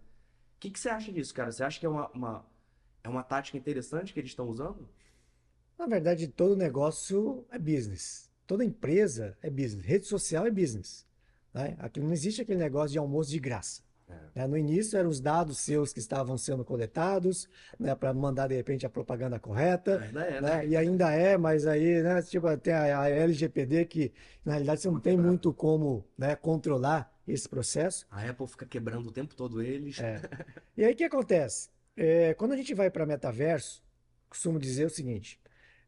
[0.56, 1.52] O que, que você acha disso, cara?
[1.52, 2.46] Você acha que é uma, uma-
[3.04, 4.88] é uma tática interessante que eles estão usando?
[5.78, 8.32] Na verdade, todo negócio é business.
[8.46, 9.86] Toda empresa é business.
[9.86, 11.06] Rede social é business.
[11.54, 11.76] Né?
[11.80, 13.82] Aqui não existe aquele negócio de almoço de graça.
[14.36, 14.48] Né?
[14.48, 18.86] No início eram os dados seus que estavam sendo coletados, né, para mandar de repente
[18.86, 20.42] a propaganda correta, Ainda é, né?
[20.42, 20.68] né?
[20.68, 24.14] E ainda é, mas aí, né, tipo, tem a, a LGPD que
[24.46, 28.06] na realidade você não tem muito como, né, controlar esse processo.
[28.10, 30.00] A Apple fica quebrando o tempo todo eles.
[30.00, 30.22] É.
[30.78, 31.70] E aí o que acontece?
[31.96, 33.84] É, quando a gente vai para metaverso,
[34.30, 35.40] costumo dizer o seguinte: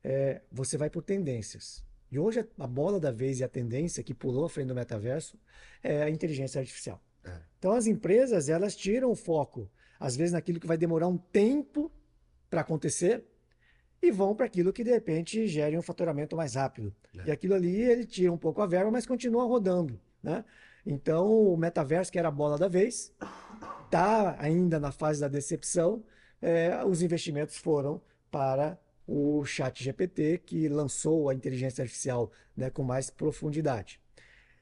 [0.03, 1.85] é, você vai por tendências.
[2.11, 5.39] E hoje a bola da vez e a tendência que pulou à frente do metaverso
[5.83, 6.99] é a inteligência artificial.
[7.23, 7.31] É.
[7.57, 11.91] Então as empresas elas tiram o foco, às vezes naquilo que vai demorar um tempo
[12.49, 13.25] para acontecer
[14.01, 16.93] e vão para aquilo que de repente gere um faturamento mais rápido.
[17.17, 17.27] É.
[17.27, 20.45] E aquilo ali ele tira um pouco a verba, mas continua rodando, né?
[20.85, 23.13] Então o metaverso que era a bola da vez
[23.85, 26.03] está ainda na fase da decepção.
[26.41, 28.01] É, os investimentos foram
[28.31, 33.99] para o Chat GPT, que lançou a inteligência artificial né, com mais profundidade.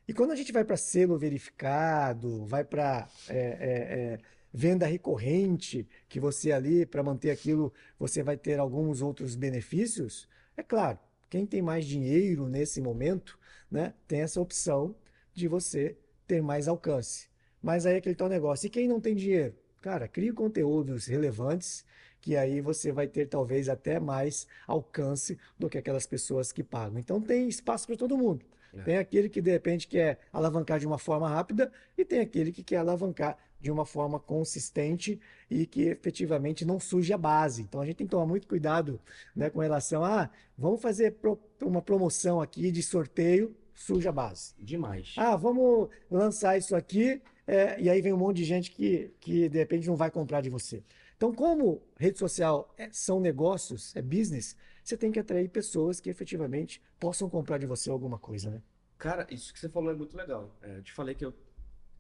[0.08, 4.20] E quando a gente vai para selo verificado, vai para é, é, é,
[4.54, 10.64] venda recorrente, que você ali, para manter aquilo, você vai ter alguns outros benefícios, é
[10.64, 10.98] claro,
[11.30, 13.38] quem tem mais dinheiro nesse momento,
[13.70, 14.96] né, tem essa opção
[15.34, 17.28] de você ter mais alcance.
[17.62, 18.68] Mas aí é aquele tal negócio.
[18.68, 19.56] E quem não tem dinheiro?
[19.82, 21.86] Cara, crie conteúdos relevantes,
[22.22, 26.98] que aí você vai ter talvez até mais alcance do que aquelas pessoas que pagam.
[26.98, 28.46] Então tem espaço para todo mundo.
[28.74, 28.82] É.
[28.82, 32.64] Tem aquele que de repente quer alavancar de uma forma rápida e tem aquele que
[32.64, 37.62] quer alavancar de uma forma consistente e que efetivamente não suje a base.
[37.64, 39.00] Então a gente tem que tomar muito cuidado,
[39.36, 44.54] né, com relação a, vamos fazer pro- uma promoção aqui de sorteio, suja a base.
[44.60, 45.14] Demais.
[45.18, 49.50] Ah, vamos lançar isso aqui, é, e aí vem um monte de gente que, que
[49.50, 50.84] de repente não vai comprar de você.
[51.16, 54.56] Então, como rede social é- são negócios, é business,
[54.88, 58.62] você tem que atrair pessoas que efetivamente possam comprar de você alguma coisa, né?
[58.98, 60.56] Cara, isso que você falou é muito legal.
[60.62, 61.34] É, eu te falei que eu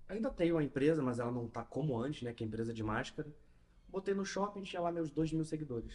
[0.08, 2.34] ainda tenho uma empresa, mas ela não tá como antes, né?
[2.34, 3.28] Que é a empresa de máscara.
[3.90, 5.94] Botei no shopping, tinha lá meus 2 mil seguidores.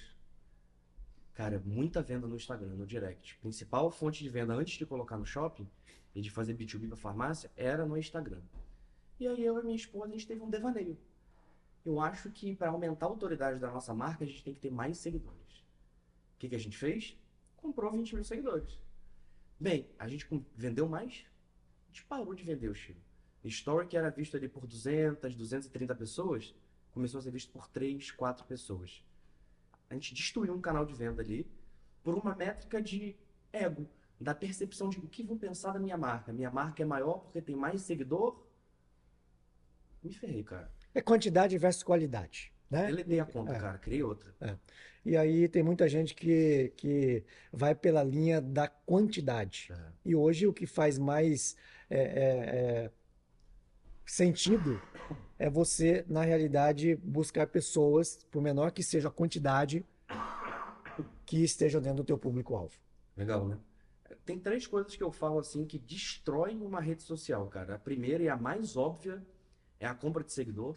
[1.33, 3.39] Cara, muita venda no Instagram, no direct.
[3.39, 5.67] Principal fonte de venda antes de colocar no shopping
[6.15, 8.43] e de fazer B2B pra farmácia era no Instagram.
[9.19, 10.99] E aí eu e minha esposa, a gente teve um devaneio.
[11.87, 14.71] Eu acho que para aumentar a autoridade da nossa marca, a gente tem que ter
[14.71, 15.42] mais seguidores.
[16.43, 17.17] Que que a gente fez?
[17.57, 18.77] Comprou 20 mil seguidores.
[19.61, 20.27] Bem, a gente
[20.57, 21.25] vendeu mais?
[21.85, 23.01] A gente parou de vender o estilo.
[23.45, 26.53] Story que era visto ali por 200, 230 pessoas,
[26.91, 29.05] começou a ser visto por 3, 4 pessoas.
[29.89, 31.49] A gente destruiu um canal de venda ali,
[32.03, 33.15] por uma métrica de
[33.53, 33.89] ego,
[34.21, 36.33] da percepção de o que vão pensar da minha marca.
[36.33, 38.45] Minha marca é maior porque tem mais seguidor?
[40.03, 40.75] Me ferrei, cara.
[40.93, 42.52] É quantidade versus qualidade.
[42.73, 42.87] Né?
[42.87, 43.59] Deletei a conta, É.
[43.61, 43.77] cara.
[43.77, 44.33] Criei outra.
[45.05, 49.69] E aí tem muita gente que, que vai pela linha da quantidade.
[49.71, 49.77] É.
[50.07, 51.55] E hoje o que faz mais
[51.91, 52.05] é, é,
[52.87, 52.91] é,
[54.07, 54.81] sentido
[55.39, 59.85] é você, na realidade, buscar pessoas, por menor que seja a quantidade,
[61.27, 62.75] que estejam dentro do teu público-alvo.
[63.17, 63.59] Legal, né?
[64.25, 67.75] Tem três coisas que eu falo assim que destroem uma rede social, cara.
[67.75, 69.23] A primeira e a mais óbvia
[69.79, 70.77] é a compra de seguidor.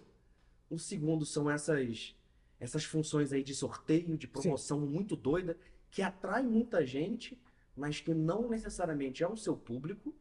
[0.69, 2.15] O segundo são essas
[2.59, 5.57] essas funções aí de sorteio, de promoção muito doida,
[5.91, 7.39] que atrai muita gente,
[7.75, 10.15] mas que não necessariamente é o seu público.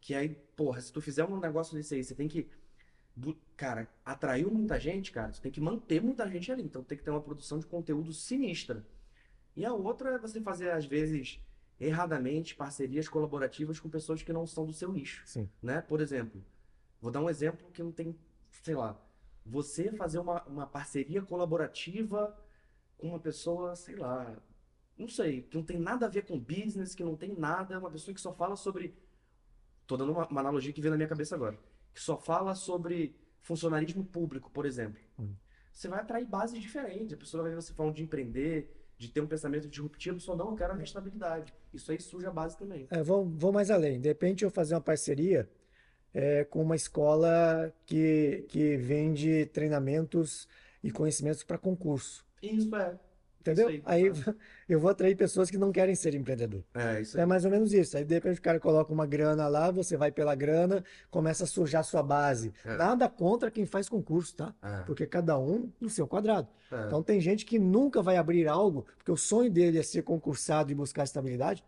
[0.00, 2.48] Que aí, porra, se tu fizer um negócio desse aí, você tem que.
[3.56, 6.62] Cara, atraiu muita gente, cara, você tem que manter muita gente ali.
[6.62, 8.86] Então tem que ter uma produção de conteúdo sinistra.
[9.54, 11.38] E a outra é você fazer, às vezes,
[11.78, 15.48] erradamente, parcerias colaborativas com pessoas que não são do seu nicho, Sim.
[15.62, 15.82] né?
[15.82, 16.42] Por exemplo,
[17.00, 18.16] vou dar um exemplo que não tem,
[18.62, 18.98] sei lá,
[19.44, 22.36] você fazer uma, uma parceria colaborativa
[22.98, 24.36] com uma pessoa, sei lá,
[24.96, 27.90] não sei, que não tem nada a ver com business, que não tem nada, uma
[27.90, 28.94] pessoa que só fala sobre.
[29.86, 31.58] Tô dando uma, uma analogia que veio na minha cabeça agora.
[31.92, 35.02] Que só fala sobre funcionarismo público, por exemplo.
[35.18, 35.34] Hum.
[35.72, 37.12] Você vai atrair bases diferentes.
[37.12, 40.50] A pessoa vai ver você falando de empreender, de ter um pensamento disruptivo, só não,
[40.50, 41.52] eu quero a minha estabilidade.
[41.74, 42.86] Isso aí suja a base também.
[42.90, 44.00] É, vou, vou mais além.
[44.00, 45.50] De repente eu fazer uma parceria
[46.14, 50.48] é, com uma escola que, que vende treinamentos
[50.82, 52.24] e conhecimentos para concurso.
[52.42, 52.98] Isso é.
[53.40, 53.70] Entendeu?
[53.70, 54.12] Isso Aí aí.
[54.68, 56.62] eu vou atrair pessoas que não querem ser empreendedor.
[56.74, 57.26] É, isso É aí.
[57.26, 57.96] mais ou menos isso.
[57.96, 61.46] Aí de repente o cara coloca uma grana lá, você vai pela grana, começa a
[61.46, 62.52] sujar sua base.
[62.64, 62.76] É.
[62.76, 64.54] Nada contra quem faz concurso, tá?
[64.62, 66.46] É, Porque cada um no seu quadrado.
[66.70, 66.86] é.
[66.86, 70.70] Então tem gente que nunca vai abrir algo, porque o sonho dele é ser concursado
[70.70, 71.64] e buscar estabilidade.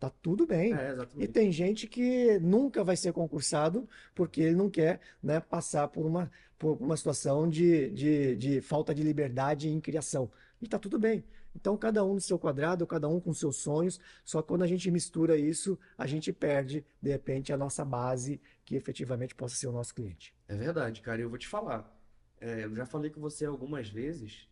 [0.00, 0.72] Tá tudo bem.
[0.72, 5.88] É, E tem gente que nunca vai ser concursado porque ele não quer, né, passar
[5.88, 10.30] por uma, por uma situação de, de, de falta de liberdade em criação.
[10.60, 11.22] E tá tudo bem.
[11.54, 14.00] Então, cada um no seu quadrado, cada um com seus sonhos.
[14.24, 18.40] Só que quando a gente mistura isso, a gente perde, de repente, a nossa base
[18.64, 20.34] que efetivamente possa ser o nosso cliente.
[20.48, 21.20] É verdade, cara.
[21.20, 21.94] E eu vou te falar.
[22.40, 24.48] É, eu já falei com você algumas vezes.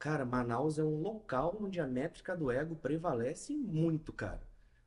[0.00, 4.40] Cara, Manaus é um local onde a métrica do ego prevalece muito, cara.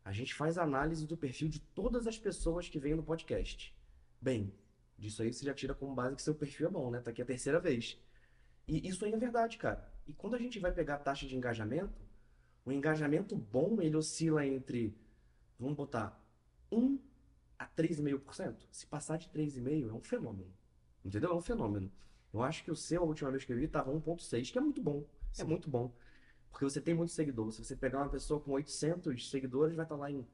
[0.03, 3.77] A gente faz análise do perfil de todas as pessoas que vêm no podcast.
[4.19, 4.51] Bem,
[4.97, 6.99] disso aí você já tira como base que seu perfil é bom, né?
[6.99, 7.95] Tá aqui a terceira vez.
[8.67, 9.87] E isso aí é verdade, cara.
[10.07, 12.01] E quando a gente vai pegar a taxa de engajamento,
[12.65, 14.97] o engajamento bom, ele oscila entre,
[15.59, 16.19] vamos botar,
[16.71, 16.97] 1
[17.59, 18.55] a 3,5%.
[18.71, 20.51] Se passar de 3,5% é um fenômeno.
[21.05, 21.29] Entendeu?
[21.29, 21.91] É um fenômeno.
[22.33, 24.61] Eu acho que o seu, a última vez que eu vi, estava 1,6%, que é
[24.61, 25.05] muito bom.
[25.31, 25.43] É Sim.
[25.43, 25.93] muito muito bom.
[26.49, 27.51] Porque você tem muito seguidor.
[27.51, 30.25] Se você pegar uma pessoa com 800 seguidores, vai estar lá em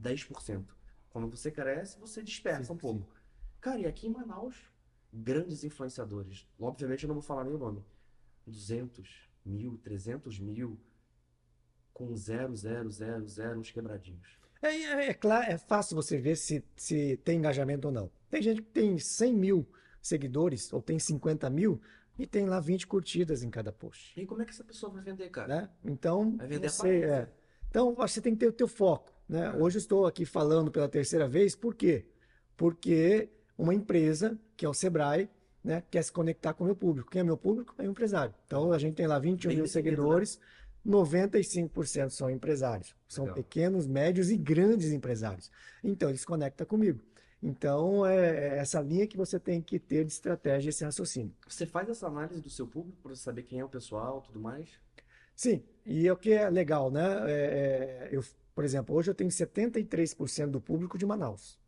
[0.00, 0.64] 10%.
[1.10, 3.06] Quando você cresce, você dispersa Sim, um pouco.
[3.60, 4.56] Cara, e aqui em Manaus,
[5.12, 6.48] grandes influenciadores.
[6.58, 7.84] Obviamente eu não vou falar nem o nome.
[8.46, 10.78] 200 mil, 300 mil,
[11.92, 14.38] com 0, 0, 0, 0, uns quebradinhos.
[14.60, 18.10] É, é, é claro, é fácil você ver se, se tem engajamento ou não.
[18.30, 19.68] Tem gente que tem 100 mil
[20.02, 21.80] seguidores ou tem 50 mil
[22.18, 25.02] e tem lá 20 curtidas em cada post, E como é que essa pessoa vai
[25.02, 25.48] vender, cara?
[25.48, 25.70] né?
[25.84, 27.28] Então, Vai vender você, é.
[27.70, 29.46] Então, acho que você tem que ter o teu foco, né?
[29.46, 29.56] É.
[29.56, 32.04] Hoje eu estou aqui falando pela terceira vez, por quê?
[32.54, 35.30] Porque uma empresa, que é o Sebrae,
[35.64, 37.10] né, quer se conectar com o meu público.
[37.10, 37.74] Quem é meu público?
[37.78, 38.34] É o empresário.
[38.46, 39.70] Então, a gente tem lá 21 Bem mil né?
[39.70, 40.38] seguidores,
[40.86, 42.94] 95% são empresários.
[43.08, 43.36] São Legal.
[43.36, 45.50] pequenos, médios e grandes empresários.
[45.82, 47.00] Então, ele se conecta comigo.
[47.42, 51.34] Então, é é essa linha que você tem que ter de estratégia, esse raciocínio.
[51.48, 54.68] Você faz essa análise do seu público para saber quem é o pessoal, tudo mais?
[55.34, 57.30] Sim, e o que é legal, né?
[57.30, 58.22] É, é, eu,
[58.54, 61.58] por exemplo, hoje eu tenho 73% do público de Manaus.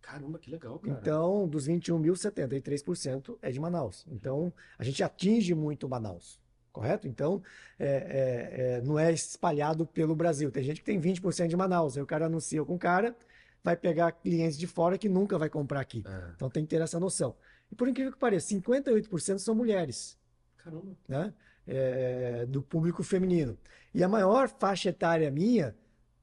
[0.00, 0.98] Caramba, que legal, cara.
[1.00, 4.06] Então, dos 21 mil, 73% é de Manaus.
[4.08, 6.38] Então, a gente atinge muito Manaus,
[6.70, 7.08] correto?
[7.08, 7.42] Então,
[7.78, 10.50] é, é, é, não é espalhado pelo Brasil.
[10.50, 11.96] Tem gente que tem 20% de Manaus.
[11.96, 13.16] Aí o cara anuncia com o cara,
[13.64, 16.04] vai pegar clientes de fora que nunca vai comprar aqui.
[16.06, 17.34] É, Então, tem que ter essa noção.
[17.72, 20.18] E por incrível que pareça, 58% são mulheres.
[20.58, 20.94] caramba.
[21.08, 21.32] né?
[21.66, 23.56] É, do público feminino.
[23.94, 25.74] E a maior faixa etária minha,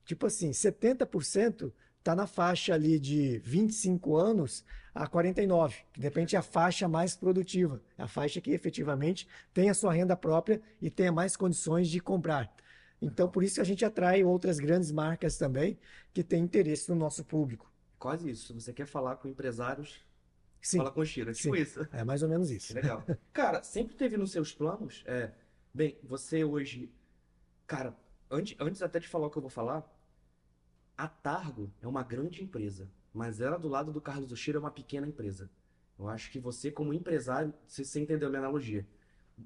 [0.05, 6.35] tipo assim, 70% está na faixa ali de 25 anos a 49, que de repente
[6.35, 10.61] é a faixa mais produtiva, é a faixa que efetivamente tem a sua renda própria
[10.79, 12.53] e tenha mais condições de comprar.
[13.01, 15.79] Então, por isso que a gente atrai outras grandes marcas também
[16.13, 17.71] que têm interesse no nosso público.
[17.97, 18.47] Quase isso.
[18.47, 20.05] Se você quer falar com empresários,
[20.61, 21.31] Sim, fala com o Chiro.
[21.31, 21.61] É tipo Sim.
[21.61, 21.87] isso.
[21.91, 22.73] é mais ou menos isso.
[22.73, 23.03] legal.
[23.33, 25.31] Cara, sempre teve nos seus planos, é,
[25.73, 26.93] bem, você hoje,
[27.65, 27.97] cara,
[28.29, 29.83] antes, antes até de falar o que eu vou falar,
[30.95, 34.69] a Targo é uma grande empresa, mas ela do lado do Carlos Oshiro é uma
[34.69, 35.49] pequena empresa.
[35.97, 38.87] Eu acho que você, como empresário, você, você entendeu a minha analogia.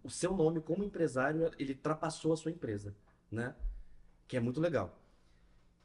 [0.03, 2.93] O seu nome como empresário, ele ultrapassou a sua empresa,
[3.35, 3.55] né?
[4.27, 4.99] Que é muito legal.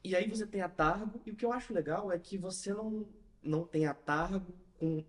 [0.03, 2.73] E aí você tem a Targo, e o que eu acho legal é que você
[2.73, 3.07] não,
[3.43, 5.05] não tem a Targo com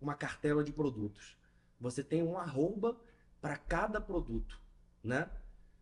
[0.00, 1.36] uma cartela de produtos.
[1.80, 2.98] Você tem um arroba
[3.40, 4.60] para cada produto,
[5.02, 5.30] né?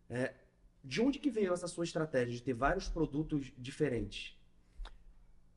[0.09, 0.35] É,
[0.83, 4.37] de onde que veio essa sua estratégia de ter vários produtos diferentes?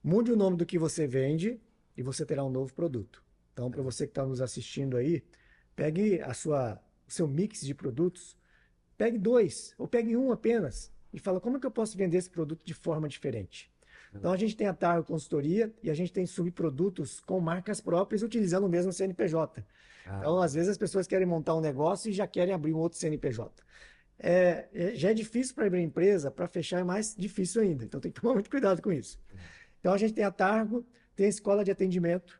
[0.02, 1.60] Mude o nome do que você vende
[1.96, 3.22] e você terá um novo produto.
[3.52, 5.22] Então, para você que está nos assistindo aí,
[5.76, 8.36] pegue a sua, o seu mix de produtos,
[9.00, 12.28] pegue dois ou pegue um apenas e fala como é que eu posso vender esse
[12.28, 13.72] produto de forma diferente.
[14.14, 18.22] Então a gente tem a Targo Consultoria e a gente tem subprodutos com marcas próprias
[18.22, 19.64] utilizando o mesmo CNPJ.
[20.04, 20.18] Ah.
[20.18, 22.98] Então, às vezes, as pessoas querem montar um negócio e já querem abrir um outro
[22.98, 23.62] CNPJ.
[24.18, 27.84] É, é, já é difícil para abrir empresa, para fechar é mais difícil ainda.
[27.84, 29.18] Então tem que tomar muito cuidado com isso.
[29.78, 30.84] Então a gente tem a Targo,
[31.16, 32.38] tem a escola de atendimento,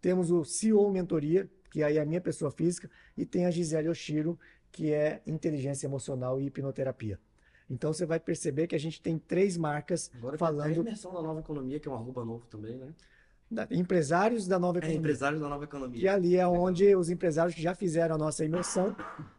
[0.00, 3.88] temos o CEO Mentoria, que aí é a minha pessoa física, e tem a Gisele
[3.88, 4.38] Oshiro,
[4.78, 7.18] que é inteligência emocional e hipnoterapia.
[7.68, 10.66] Então você vai perceber que a gente tem três marcas Agora falando.
[10.66, 12.94] A imersão da nova economia, que é um arroba novo também, né?
[13.50, 14.98] Da, empresários da nova é, economia.
[14.98, 16.00] É, empresários da nova economia.
[16.00, 18.94] E ali é onde os empresários que já fizeram a nossa imersão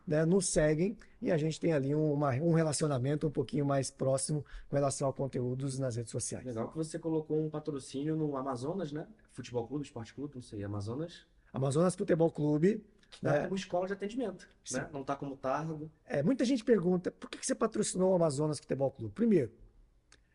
[0.05, 3.89] né, nos seguem e a gente tem ali um, uma, um relacionamento um pouquinho mais
[3.89, 6.45] próximo com relação a conteúdos nas redes sociais.
[6.45, 9.07] Legal que você colocou um patrocínio no Amazonas, né?
[9.31, 11.25] Futebol Clube, Esporte Clube, não sei, Amazonas.
[11.53, 12.83] Amazonas Futebol Clube.
[13.11, 13.43] Está né?
[13.43, 14.89] como escola de atendimento, né?
[14.93, 15.91] não está como Targo.
[16.05, 19.13] É, muita gente pergunta por que você patrocinou o Amazonas Futebol Clube?
[19.13, 19.51] Primeiro,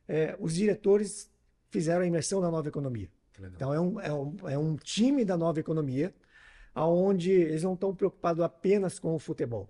[0.06, 1.30] é, os diretores
[1.70, 3.10] fizeram a imersão na nova economia.
[3.38, 6.14] Então é um, é, um, é um time da nova economia,
[6.74, 9.68] onde eles não estão preocupados apenas com o futebol.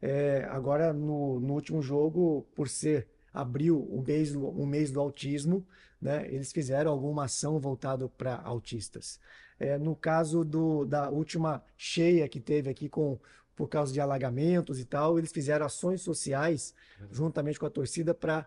[0.00, 5.64] É, agora, no, no, último jogo, por ser abril, o mês, o mês do autismo,
[6.00, 9.20] né, eles fizeram alguma ação voltada para autistas.
[9.62, 13.16] É, no caso do, da última cheia que teve aqui com
[13.54, 16.74] por causa de alagamentos e tal, eles fizeram ações sociais
[17.12, 18.44] juntamente com a torcida para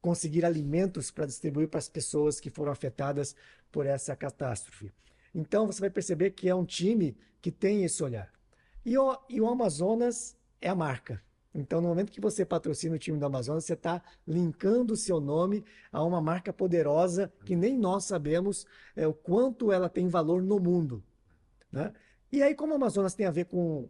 [0.00, 3.36] conseguir alimentos para distribuir para as pessoas que foram afetadas
[3.70, 4.90] por essa catástrofe.
[5.34, 8.32] Então você vai perceber que é um time que tem esse olhar.
[8.86, 11.22] E o, e o Amazonas é a marca.
[11.54, 15.20] Então, no momento que você patrocina o time do Amazonas, você está linkando o seu
[15.20, 20.42] nome a uma marca poderosa que nem nós sabemos é, o quanto ela tem valor
[20.42, 21.02] no mundo.
[21.70, 21.92] Né?
[22.32, 23.88] E aí, como o Amazonas tem a ver com,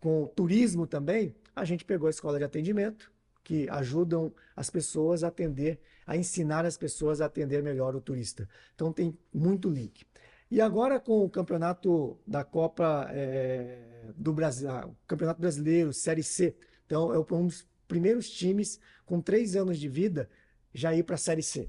[0.00, 3.12] com turismo também, a gente pegou a escola de atendimento,
[3.44, 8.48] que ajudam as pessoas a atender, a ensinar as pessoas a atender melhor o turista.
[8.74, 10.06] Então, tem muito link.
[10.50, 16.54] E agora com o campeonato da Copa é, do Brasil, ah, Campeonato Brasileiro, Série C.
[16.86, 20.28] Então, é um dos primeiros times com três anos de vida
[20.72, 21.68] já ir para a Série C.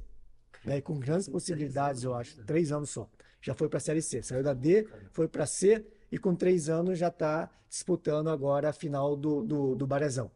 [0.64, 0.80] Né?
[0.80, 2.44] Com grandes possibilidades, eu acho.
[2.46, 3.10] Três anos só.
[3.42, 4.22] Já foi para a Série C.
[4.22, 8.74] Saiu da D, foi para C e com três anos já está disputando agora a
[8.74, 10.30] final do, do, do Barezão.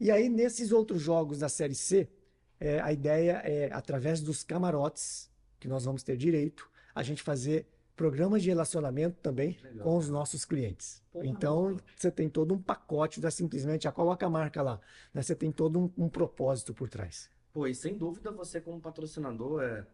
[0.00, 2.08] E aí, nesses outros jogos da Série C,
[2.58, 7.66] é, a ideia é, através dos camarotes, que nós vamos ter direito, a gente fazer
[7.94, 9.84] programas de relacionamento também Legal.
[9.84, 11.02] com os nossos clientes.
[11.12, 14.80] Porra, então, você tem todo um pacote, da simplesmente, já coloca a marca lá.
[15.12, 15.22] Né?
[15.22, 17.30] Você tem todo um, um, propósito por trás.
[17.54, 19.86] E sem dúvida você como patrocinador, é...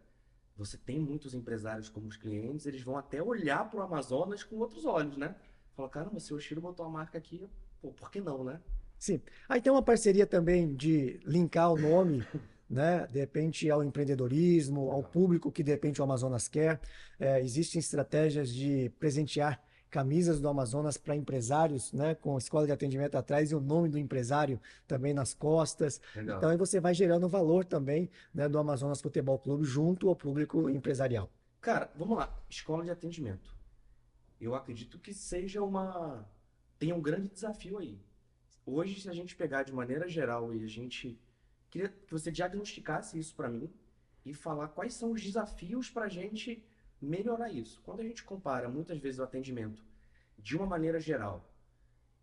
[0.57, 4.57] você tem muitos empresários como os clientes, eles vão até olhar para o Amazonas com
[4.57, 5.35] outros olhos, né?
[5.75, 7.49] Falar, caramba, se o Chiro botou a marca aqui,
[7.83, 8.61] pô, por que não, né?
[8.99, 9.21] Sim.
[9.49, 12.27] Aí tem uma parceria também de linkar o nome
[12.69, 13.07] né?
[13.11, 16.81] de repente ao empreendedorismo, ao público que de repente o Amazonas quer.
[17.19, 23.17] É, existem estratégias de presentear camisas do Amazonas para empresários, né, com escola de atendimento
[23.17, 26.01] atrás e o nome do empresário também nas costas.
[26.15, 26.37] Legal.
[26.37, 30.69] Então aí você vai gerando valor também, né, do Amazonas Futebol Clube junto ao público
[30.69, 31.31] empresarial.
[31.61, 33.57] Cara, vamos lá, escola de atendimento.
[34.41, 36.29] Eu acredito que seja uma
[36.79, 37.99] tem um grande desafio aí.
[38.65, 41.19] Hoje, se a gente pegar de maneira geral e a gente
[41.71, 43.73] Queria que você diagnosticasse isso para mim
[44.25, 46.65] e falar quais são os desafios para a gente
[47.01, 47.81] melhorar isso.
[47.83, 49.85] Quando a gente compara muitas vezes o atendimento
[50.39, 51.53] de uma maneira geral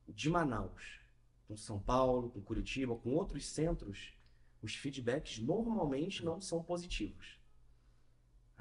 [0.08, 1.00] de Manaus
[1.48, 4.14] com São Paulo, com Curitiba, com outros centros,
[4.62, 7.39] os feedbacks normalmente não são positivos.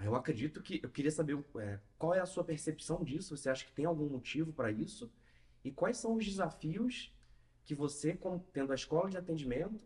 [0.02, 3.36] Eu acredito que eu queria saber é, qual é a sua percepção disso.
[3.36, 5.10] Você acha que tem algum motivo para isso?
[5.64, 7.14] E quais são os desafios
[7.64, 8.18] que você,
[8.52, 9.80] tendo a escola de atendimento,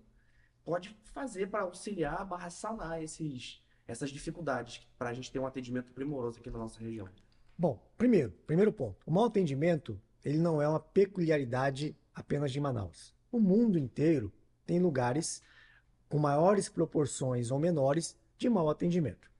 [0.68, 5.90] pode fazer para auxiliar, barra sanar esses, essas dificuldades para a gente ter um atendimento
[5.94, 7.08] primoroso aqui na nossa região?
[7.56, 13.14] Bom, primeiro, primeiro ponto, o mau atendimento ele não é uma peculiaridade apenas de Manaus.
[13.32, 14.30] O mundo inteiro
[14.66, 15.42] tem lugares
[16.06, 19.30] com maiores proporções ou menores de mau atendimento.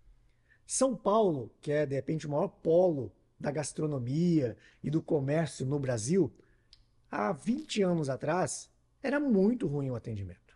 [0.67, 5.79] São Paulo, que é de repente o maior polo da gastronomia e do comércio no
[5.79, 6.33] Brasil,
[7.11, 8.71] há 20 anos atrás
[9.03, 10.48] era muito ruim o atendimento.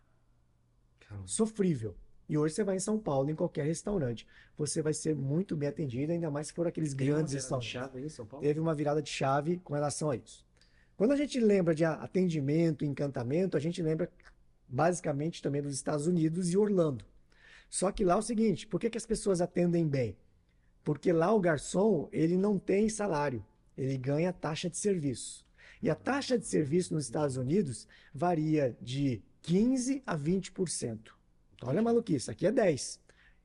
[1.24, 1.94] Sofrível.
[2.28, 5.68] E hoje você vai em São Paulo, em qualquer restaurante, você vai ser muito bem
[5.68, 7.68] atendido, ainda mais se for aqueles Tem grandes restaurantes.
[7.68, 8.44] chave aí em São Paulo?
[8.44, 10.46] Teve uma virada de chave com relação a isso.
[10.96, 14.10] Quando a gente lembra de atendimento, encantamento, a gente lembra
[14.68, 17.04] basicamente também dos Estados Unidos e Orlando.
[17.68, 20.16] Só que lá é o seguinte, por que, que as pessoas atendem bem?
[20.84, 23.44] Porque lá o garçom, ele não tem salário,
[23.76, 25.44] ele ganha taxa de serviço.
[25.82, 30.99] E a taxa de serviço nos Estados Unidos varia de 15 a 20%.
[31.55, 33.01] Então, olha a maluquice, aqui é 10.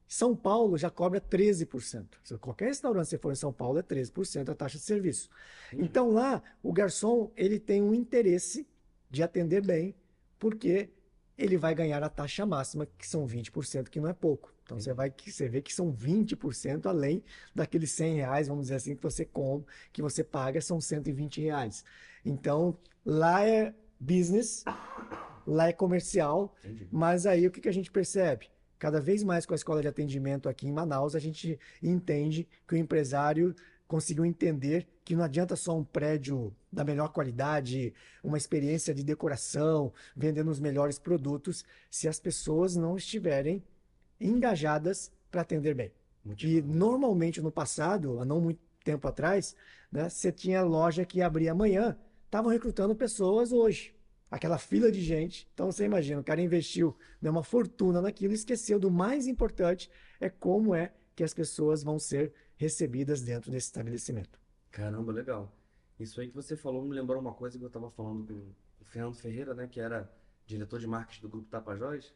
[0.08, 2.06] São Paulo já cobra 13%.
[2.24, 5.30] Se qualquer restaurante você for em São Paulo é 13% a taxa de serviço.
[5.74, 8.66] Então lá o garçom ele tem um interesse
[9.10, 9.94] de atender bem,
[10.40, 10.90] porque
[11.38, 14.54] ele vai ganhar a taxa máxima, que são 20%, que não é pouco.
[14.64, 17.24] Então você vai você vê que são 20% além
[17.54, 21.84] daqueles 100 reais, vamos dizer assim, que você compra, que você paga, são 120 reais.
[22.24, 24.64] Então lá é business,
[25.46, 26.88] lá é comercial, Entendi.
[26.92, 28.50] mas aí o que, que a gente percebe?
[28.78, 32.76] Cada vez mais com a escola de atendimento aqui em Manaus, a gente entende que
[32.76, 33.56] o empresário
[33.88, 39.94] conseguiu entender que não adianta só um prédio da melhor qualidade, uma experiência de decoração,
[40.16, 43.64] vendendo os melhores produtos, se as pessoas não estiverem
[44.20, 45.92] engajadas para atender bem.
[46.24, 49.56] Muito E normalmente no passado, há não muito tempo atrás,
[49.92, 53.96] né, você tinha loja que abria amanhã, estavam recrutando pessoas hoje.
[54.30, 55.48] Aquela fila de gente.
[55.54, 59.90] Então você imagina, o cara investiu né, uma fortuna naquilo e esqueceu do mais importante,
[60.20, 64.40] é como é que as pessoas vão ser recebidas dentro desse estabelecimento.
[64.70, 65.52] Caramba, legal.
[66.00, 68.34] Isso aí que você falou me lembrou uma coisa que eu tava falando com
[68.82, 70.12] o Fernando Ferreira, né, que era
[70.46, 72.14] diretor de marketing do Grupo Tapajós,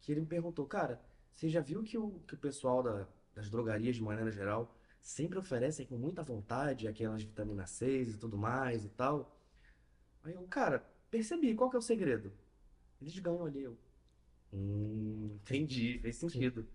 [0.00, 1.00] que ele me perguntou, cara,
[1.32, 5.38] você já viu que o, que o pessoal da- das drogarias, de maneira geral, sempre
[5.38, 9.36] oferecem com muita vontade aquelas vitaminas C e tudo mais e tal?
[10.22, 12.32] Aí eu, cara, percebi, qual que é o segredo?
[13.00, 13.76] Eles ganham ali, eu.
[14.52, 16.66] Hum, entendi, fez sentido.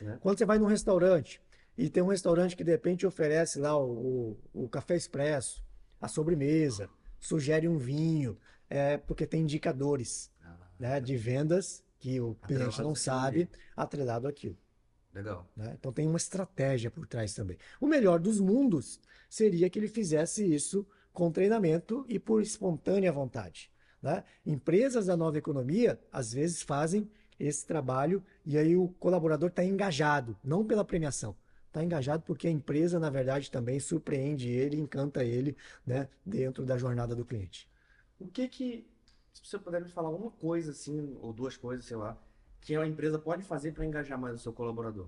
[0.00, 0.18] Né?
[0.20, 1.40] Quando você vai num restaurante
[1.78, 5.64] e tem um restaurante que de repente oferece lá o, o, o café expresso,
[6.00, 12.34] a sobremesa, sugere um vinho, é porque tem indicadores, Ah, né, de vendas que o
[12.34, 14.56] cliente não sabe, atrelado àquilo.
[15.16, 15.46] Legal.
[15.56, 15.74] né?
[15.78, 17.56] Então tem uma estratégia por trás também.
[17.80, 23.70] O melhor dos mundos seria que ele fizesse isso com treinamento e por espontânea vontade.
[24.02, 24.22] né?
[24.44, 27.10] Empresas da nova economia às vezes fazem
[27.40, 31.34] esse trabalho e aí o colaborador está engajado, não pela premiação.
[31.66, 35.56] Está engajado porque a empresa, na verdade, também surpreende ele, encanta ele
[35.86, 37.68] né, dentro da jornada do cliente.
[38.18, 38.86] O que que,
[39.32, 42.16] se você puder me falar uma coisa assim, ou duas coisas, sei lá,
[42.66, 45.06] que a empresa pode fazer para engajar mais o seu colaborador?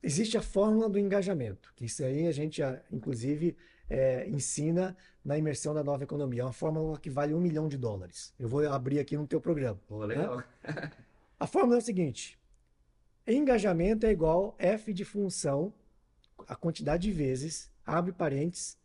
[0.00, 3.56] Existe a fórmula do engajamento, que isso aí a gente, ah, inclusive,
[3.90, 6.42] eh, ensina na imersão da nova economia.
[6.42, 8.32] É uma fórmula que vale um milhão de dólares.
[8.38, 9.80] Eu vou abrir aqui no teu programa.
[9.88, 10.40] Pô, legal.
[11.40, 12.38] A fórmula é o seguinte:
[13.26, 15.74] engajamento é igual F de função,
[16.46, 18.78] a quantidade de vezes, abre parênteses,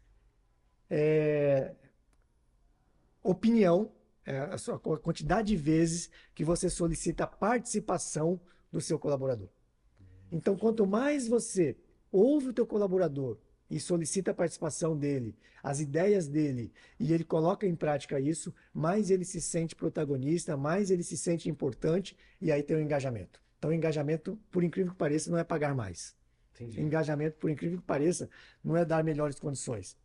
[0.90, 1.76] é,
[3.22, 3.92] opinião,
[4.26, 8.40] é, a sua a quantidade de vezes que você solicita a participação
[8.72, 9.50] do seu colaborador.
[10.32, 11.78] Então, quanto mais você
[12.12, 13.38] ouve o teu colaborador
[13.70, 19.10] e solicita a participação dele, as ideias dele, e ele coloca em prática isso, mais
[19.10, 23.42] ele se sente protagonista, mais ele se sente importante, e aí tem o engajamento.
[23.58, 26.16] Então, o engajamento, por incrível que pareça, não é pagar mais.
[26.54, 26.82] Entendi.
[26.82, 28.30] Engajamento, por incrível que pareça,
[28.64, 29.98] não é dar melhores condições.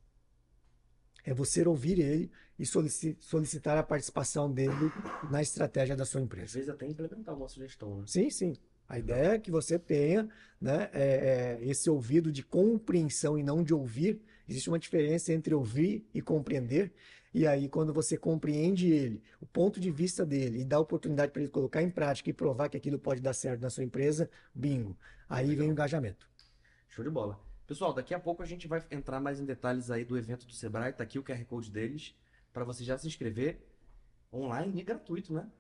[1.25, 4.91] É você ouvir ele e solici- solicitar a participação dele
[5.31, 6.55] na estratégia da sua Às empresa.
[6.55, 8.05] vezes até implementar uma sugestão, né?
[8.07, 8.57] Sim, sim.
[8.89, 10.29] A ideia é que você tenha,
[10.61, 14.21] né, é, é, esse ouvido de compreensão e não de ouvir.
[14.49, 16.93] Existe uma diferença entre ouvir e compreender.
[17.35, 21.43] E aí, quando você compreende ele, o ponto de vista dele, e dá oportunidade para
[21.43, 24.97] ele colocar em prática e provar que aquilo pode dar certo na sua empresa, bingo.
[25.29, 26.27] Aí vem o engajamento.
[26.89, 27.39] Show de bola.
[27.67, 30.55] Pessoal, daqui a pouco a gente vai entrar mais em detalhes aí do evento do
[30.55, 30.95] Sebrae.
[30.95, 32.15] Tá aqui o QR Code deles,
[32.53, 33.67] para você já se inscrever
[34.33, 35.51] online e gratuito, né?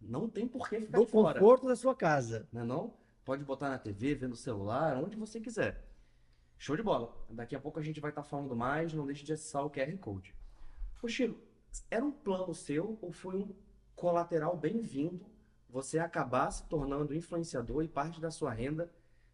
[0.00, 1.38] Não tem por que ficar Do de fora.
[1.38, 2.48] conforto da sua casa.
[2.52, 2.94] Né não?
[3.24, 5.84] Pode botar na TV, ver no celular, onde você quiser.
[6.56, 7.14] Show de bola.
[7.30, 9.96] Daqui a pouco a gente vai estar falando mais, não deixe de acessar o QR
[9.98, 10.34] Code.
[11.02, 11.38] Ô Chico,
[11.90, 13.54] era um plano seu ou foi um
[13.94, 15.26] colateral bem-vindo
[15.68, 18.90] você acabar se tornando influenciador e parte da sua renda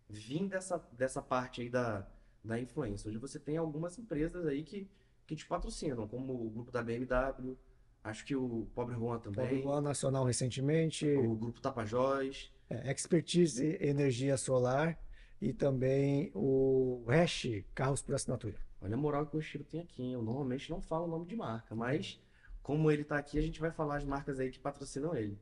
[0.08, 2.06] vir dessa, dessa parte aí da,
[2.42, 3.08] da influência?
[3.08, 4.90] Hoje você tem algumas empresas aí que,
[5.26, 7.56] que te patrocinam, como o grupo da BMW,
[8.04, 9.62] Acho que o Pobre Juan Pobre também.
[9.62, 12.52] Juan Nacional recentemente, O Grupo Tapajós.
[12.68, 14.98] é, Expertise Energia Solar
[15.40, 18.58] e também o Hash Carros por Assinatura.
[18.82, 20.12] Olha a moral que o Oshiro tem aqui.
[20.12, 22.20] Eu normalmente não falo o nome de marca, mas
[22.62, 25.38] como ele tá aqui, a gente vai falar as marcas aí que patrocinam ele.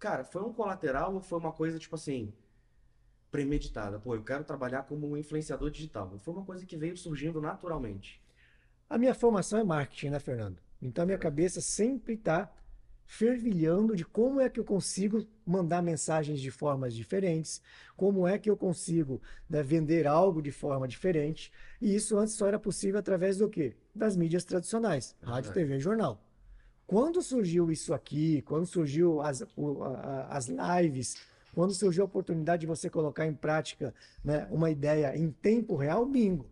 [0.00, 2.32] Cara, foi um colateral ou foi uma coisa tipo assim,
[3.30, 4.00] premeditada?
[4.00, 6.18] Pô, eu quero trabalhar como um influenciador digital.
[6.18, 8.20] Foi uma coisa que veio surgindo naturalmente?
[8.88, 10.58] A minha formação é marketing, né, Fernando?
[10.80, 12.50] Então a minha cabeça sempre está
[13.06, 17.62] fervilhando de como é que eu consigo mandar mensagens de formas diferentes,
[17.96, 21.50] como é que eu consigo, né, vender algo de forma diferente.
[21.80, 23.74] E isso antes só era possível através do quê?
[23.94, 25.54] Das mídias tradicionais, rádio, Verdade.
[25.68, 26.22] TV e jornal.
[26.86, 31.16] Quando surgiu isso aqui, quando surgiu as, o- a- as lives,
[31.54, 36.04] quando surgiu a oportunidade de você colocar em prática, né, uma ideia em tempo real,
[36.06, 36.46] bingo.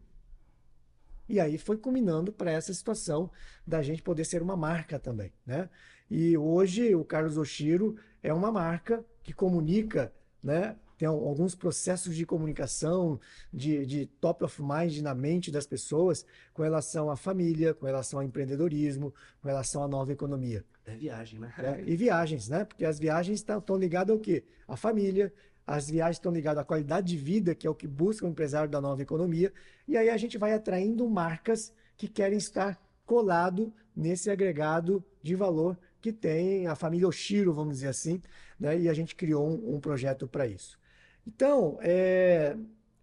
[1.28, 3.30] E aí foi culminando para essa situação
[3.66, 5.68] da gente poder ser uma marca também, né?
[6.10, 10.12] E hoje o Carlos Oshiro é uma marca que comunica,
[10.42, 10.76] né?
[10.96, 13.20] Tem al- alguns processos de comunicação,
[13.52, 16.24] de, de top of mind na mente das pessoas
[16.54, 19.12] com relação à família, com relação ao empreendedorismo,
[19.42, 21.52] com relação à nova economia Até viagem, né?
[21.58, 21.82] né?
[21.86, 22.64] E viagens, né?
[22.64, 24.44] Porque as viagens estão ligadas ao quê?
[24.66, 25.32] À família,
[25.66, 28.70] as viagens estão ligadas à qualidade de vida, que é o que busca o empresário
[28.70, 29.52] da nova economia,
[29.88, 35.78] e aí a gente vai atraindo marcas que querem estar colado nesse agregado de valor
[36.00, 38.22] que tem a família Oshiro, vamos dizer assim,
[38.60, 38.78] né?
[38.78, 40.78] E a gente criou um, um projeto para isso.
[41.26, 42.56] Então, é,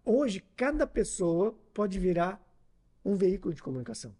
[0.04, 2.42] hoje cada pessoa pode virar
[3.04, 4.14] um veículo de comunicação.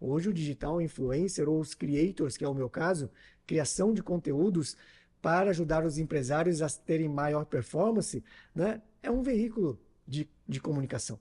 [0.00, 3.08] Hoje o digital influencer ou os creators, que é o meu caso,
[3.46, 4.76] criação de conteúdos
[5.24, 8.22] para ajudar os empresários a terem maior performance,
[8.54, 8.82] né?
[9.02, 11.18] É um veículo de, de comunicação.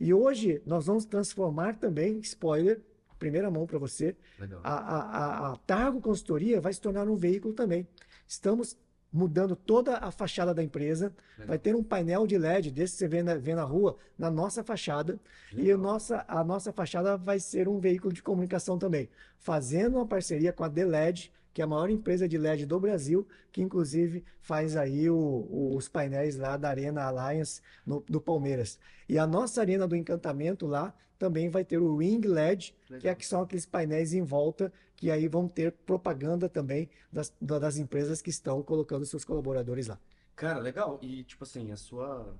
[0.00, 2.80] E hoje nós vamos transformar também, spoiler,
[3.18, 4.16] primeira mão para você,
[4.64, 7.86] a, a, a, a Targo Consultoria vai se tornar um veículo também.
[8.26, 8.74] Estamos
[9.12, 11.14] mudando toda a fachada da empresa.
[11.32, 11.48] Legal.
[11.48, 14.30] Vai ter um painel de LED desse que você vê na, vê na rua, na
[14.30, 15.20] nossa fachada.
[15.52, 15.74] E Legal.
[15.74, 20.54] a nossa, a nossa fachada vai ser um veículo de comunicação também, fazendo uma parceria
[20.54, 24.76] com a DLED, que é a maior empresa de LED do Brasil, que inclusive faz
[24.76, 28.78] aí o- o- os painéis lá da Arena Alliance no, do Palmeiras.
[29.08, 33.14] E a nossa Arena do Encantamento lá também vai ter o Ring LED, que, é,
[33.14, 37.78] que são aqueles painéis em volta, que aí vão ter propaganda também das, da- das
[37.78, 39.98] empresas que estão colocando seus colaboradores lá.
[40.34, 40.98] Cara, legal.
[41.00, 42.36] E, tipo assim, a sua.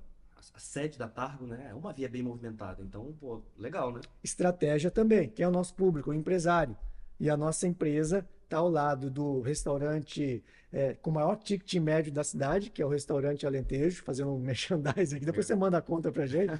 [0.53, 1.69] A sede da Targo, né?
[1.71, 2.83] É uma via bem movimentada.
[2.83, 4.01] Então, pô, legal, né?
[4.23, 6.77] estratégia também, que é o nosso público, o empresário.
[7.19, 10.41] E a nossa empresa está ao lado do restaurante
[10.71, 14.39] é, com o maior ticket médio da cidade, que é o restaurante Alentejo, fazendo um
[14.39, 15.25] merchandising aqui.
[15.25, 16.53] Depois você manda a conta pra gente.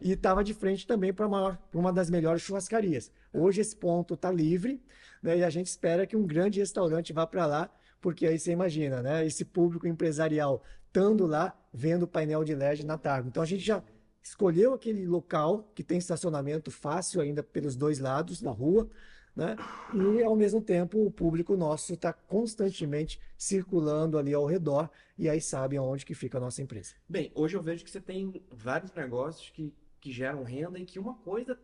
[0.00, 1.26] E estava de frente também para
[1.72, 3.10] uma das melhores churrascarias.
[3.32, 4.82] Hoje esse ponto está livre,
[5.22, 7.70] né, e a gente espera que um grande restaurante vá para lá,
[8.00, 12.84] porque aí você imagina, né, esse público empresarial estando lá, vendo o painel de LED
[12.84, 13.28] na Targo.
[13.28, 13.82] Então a gente já
[14.22, 18.88] escolheu aquele local que tem estacionamento fácil ainda pelos dois lados da rua,
[19.34, 19.56] né?
[19.94, 25.40] E ao mesmo tempo o público nosso está constantemente circulando ali ao redor e aí
[25.40, 26.94] sabe aonde que fica a nossa empresa.
[27.08, 30.98] Bem, hoje eu vejo que você tem vários negócios que, que geram renda e que
[30.98, 31.58] uma coisa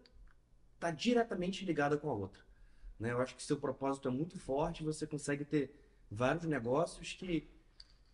[0.75, 2.43] está diretamente ligada com a outra.
[2.99, 3.13] Né?
[3.13, 5.75] Eu acho que seu propósito é muito forte, você consegue ter
[6.11, 7.49] vários negócios que,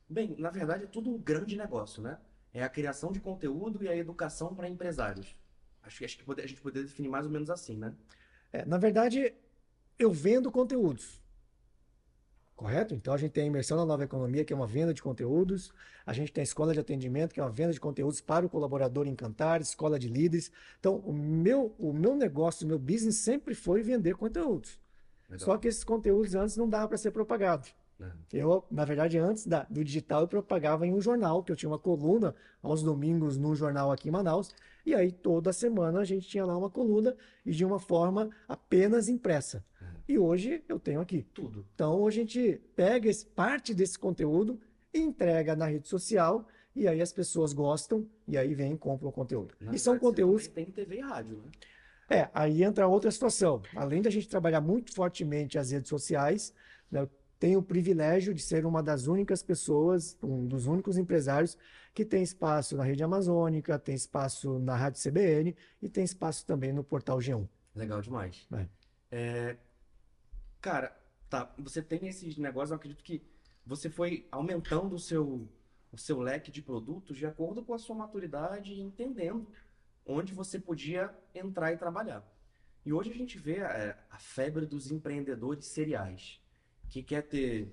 [0.09, 2.19] bem, na verdade é tudo um grande negócio, né?
[2.53, 5.37] É a criação de conteúdo e a educação para empresários.
[5.83, 7.95] Acho que, acho que a gente poderia definir mais ou menos assim, né?
[8.53, 9.35] É, na verdade,
[9.99, 11.21] eu vendo conteúdos.
[12.57, 12.95] Correto?
[12.95, 15.73] Então a gente tem a imersão na nova economia, que é uma venda de conteúdos.
[16.07, 18.49] A gente tem a escola de atendimento, que é uma venda de conteúdos para o
[18.49, 20.53] colaborador encantar, escola de líderes.
[20.79, 24.79] Então, o meu, o meu negócio, o meu business sempre foi vender conteúdos.
[25.29, 25.45] Legal.
[25.45, 27.69] Só que esses conteúdos antes não dava para ser propagado.
[27.99, 28.13] Né?
[28.33, 31.69] Eu, na verdade, antes da- do digital, eu propagava em um jornal, que eu tinha
[31.71, 34.55] uma coluna aos domingos num jornal aqui em Manaus.
[34.87, 39.09] E aí, toda semana, a gente tinha lá uma coluna e de uma forma apenas
[39.09, 39.65] impressa.
[40.09, 41.27] E hoje eu tenho aqui.
[41.35, 41.65] Tudo.
[41.75, 44.61] Então, a gente pega esse- parte desse conteúdo
[44.93, 46.47] e entrega na rede social,
[46.77, 49.55] e aí as pessoas gostam, e aí vêm e compram o conteúdo.
[49.61, 51.51] Na E são conteúdos tem TV e rádio, né?
[52.21, 53.63] é, aí entra outra situação.
[53.75, 56.53] Além da gente trabalhar muito fortemente as redes sociais,
[56.91, 61.57] né, eu tenho o privilégio de ser uma das únicas pessoas, um dos únicos empresários
[61.95, 66.73] que tem espaço na Rede Amazônica, tem espaço na Rádio CBN e tem espaço também
[66.73, 67.49] no Portal G1.
[67.75, 68.47] Legal demais.
[68.53, 68.67] É.
[69.11, 69.57] É,
[70.65, 70.99] cara,
[71.29, 73.23] tá, você tem esses negócios, eu acredito que
[73.67, 75.47] você foi aumentando o seu,
[75.93, 79.47] o seu leque de produtos de acordo com a sua maturidade e entendendo
[80.07, 82.27] onde você podia entrar e trabalhar.
[82.83, 86.41] E hoje a gente vê é, a febre dos empreendedores seriais,
[86.89, 87.71] que quer ter,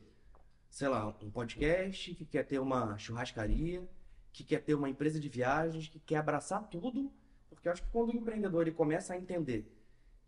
[0.70, 3.90] sei lá, um podcast, que quer ter uma churrascaria,
[4.34, 7.10] que quer ter uma empresa de viagens, que quer abraçar tudo,
[7.50, 9.74] porque eu acho que quando o empreendedor ele começa a entender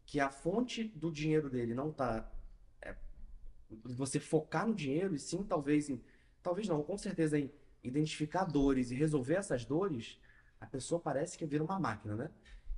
[0.06, 2.30] que a fonte do dinheiro dele não está
[3.84, 6.02] você focar no dinheiro e sim talvez em,
[6.42, 7.52] talvez não, com certeza em
[7.84, 10.20] identificar dores e resolver essas dores,
[10.60, 12.30] a pessoa parece que vira uma máquina, né?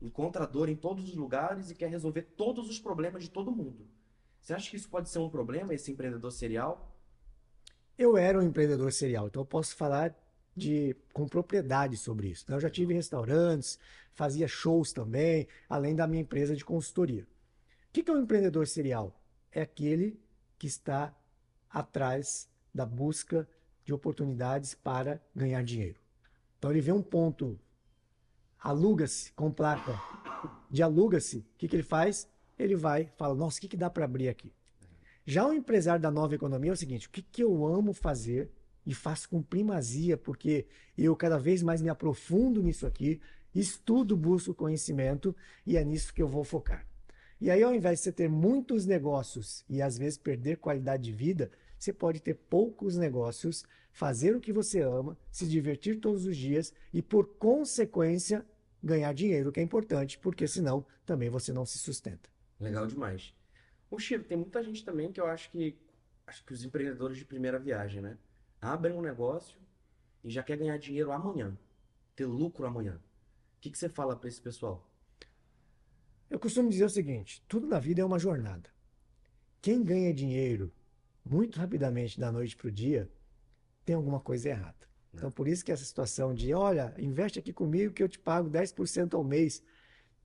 [0.02, 3.88] Encontra dor em todos os lugares e quer resolver todos os problemas de todo mundo.
[4.42, 6.96] Você acha que isso pode ser um problema, esse empreendedor serial?
[7.98, 10.14] Eu era um empreendedor serial, então eu posso falar
[10.56, 12.46] de, com propriedade sobre isso.
[12.48, 12.56] Né?
[12.56, 13.80] Eu já tive restaurantes,
[14.14, 17.24] fazia shows também, além da minha empresa de consultoria.
[17.90, 19.20] O que é um empreendedor serial?
[19.52, 20.20] É aquele
[20.58, 21.14] que está
[21.70, 23.48] atrás da busca
[23.84, 26.00] de oportunidades para ganhar dinheiro.
[26.58, 27.60] Então ele vê um ponto,
[28.60, 30.00] aluga-se com placa
[30.70, 32.28] de aluga-se, o que, que ele faz?
[32.58, 34.54] Ele vai, fala, nossa, o que, que dá para abrir aqui?
[35.26, 38.52] Já o empresário da nova economia é o seguinte: o que, que eu amo fazer
[38.86, 43.20] e faço com primazia, porque eu cada vez mais me aprofundo nisso aqui,
[43.54, 45.36] estudo, busco conhecimento
[45.66, 46.86] e é nisso que eu vou focar.
[47.46, 51.12] E aí, ao invés de você ter muitos negócios e às vezes perder qualidade de
[51.12, 56.36] vida, você pode ter poucos negócios, fazer o que você ama, se divertir todos os
[56.36, 58.44] dias e, por consequência,
[58.82, 62.28] ganhar dinheiro, que é importante, porque senão também você não se sustenta.
[62.60, 63.32] Legal demais.
[63.92, 65.78] O Chico, tem muita gente também que eu acho que
[66.26, 68.18] acho que os empreendedores de primeira viagem, né?
[68.60, 69.56] Abrem um negócio
[70.24, 71.56] e já quer ganhar dinheiro amanhã,
[72.16, 72.96] ter lucro amanhã.
[72.96, 74.84] O que, que você fala para esse pessoal?
[76.30, 78.70] Eu costumo dizer o seguinte: tudo na vida é uma jornada.
[79.62, 80.72] Quem ganha dinheiro
[81.24, 83.10] muito rapidamente da noite para o dia
[83.84, 84.86] tem alguma coisa errada.
[85.14, 88.50] Então, por isso que essa situação de, olha, investe aqui comigo que eu te pago
[88.50, 89.64] 10% ao mês.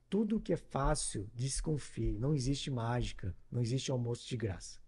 [0.09, 2.19] Tudo que é fácil, desconfie.
[2.19, 4.81] Não existe mágica, não existe almoço de graça.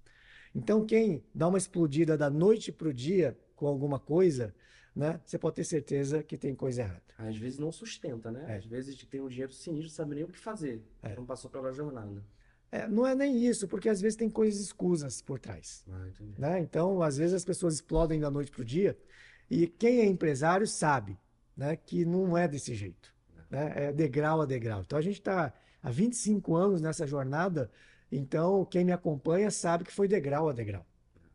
[0.53, 4.53] Então, quem dá uma explodida da noite para o dia com alguma coisa,
[4.95, 7.03] né, você pode ter certeza que tem coisa errada.
[7.19, 8.45] Às vezes não sustenta, né?
[8.49, 8.57] É.
[8.59, 10.83] Às vezes tem um dinheiro sinistro, não sabe nem o que fazer.
[11.03, 11.15] É.
[11.17, 12.23] Não passou pela jornada.
[12.71, 15.85] É, não é nem isso, porque às vezes tem coisas escusas por trás.
[15.91, 16.07] Ah,
[16.39, 16.61] né?
[16.61, 18.99] Então, às vezes as pessoas explodem da noite para o dia
[19.51, 21.19] e quem é empresário sabe
[21.55, 23.13] né, que não é desse jeito.
[23.51, 23.73] Né?
[23.77, 24.81] É degrau a degrau.
[24.81, 27.71] Então, a gente está há 25 anos nessa jornada,
[28.11, 30.87] então quem me acompanha sabe que foi degrau a degrau.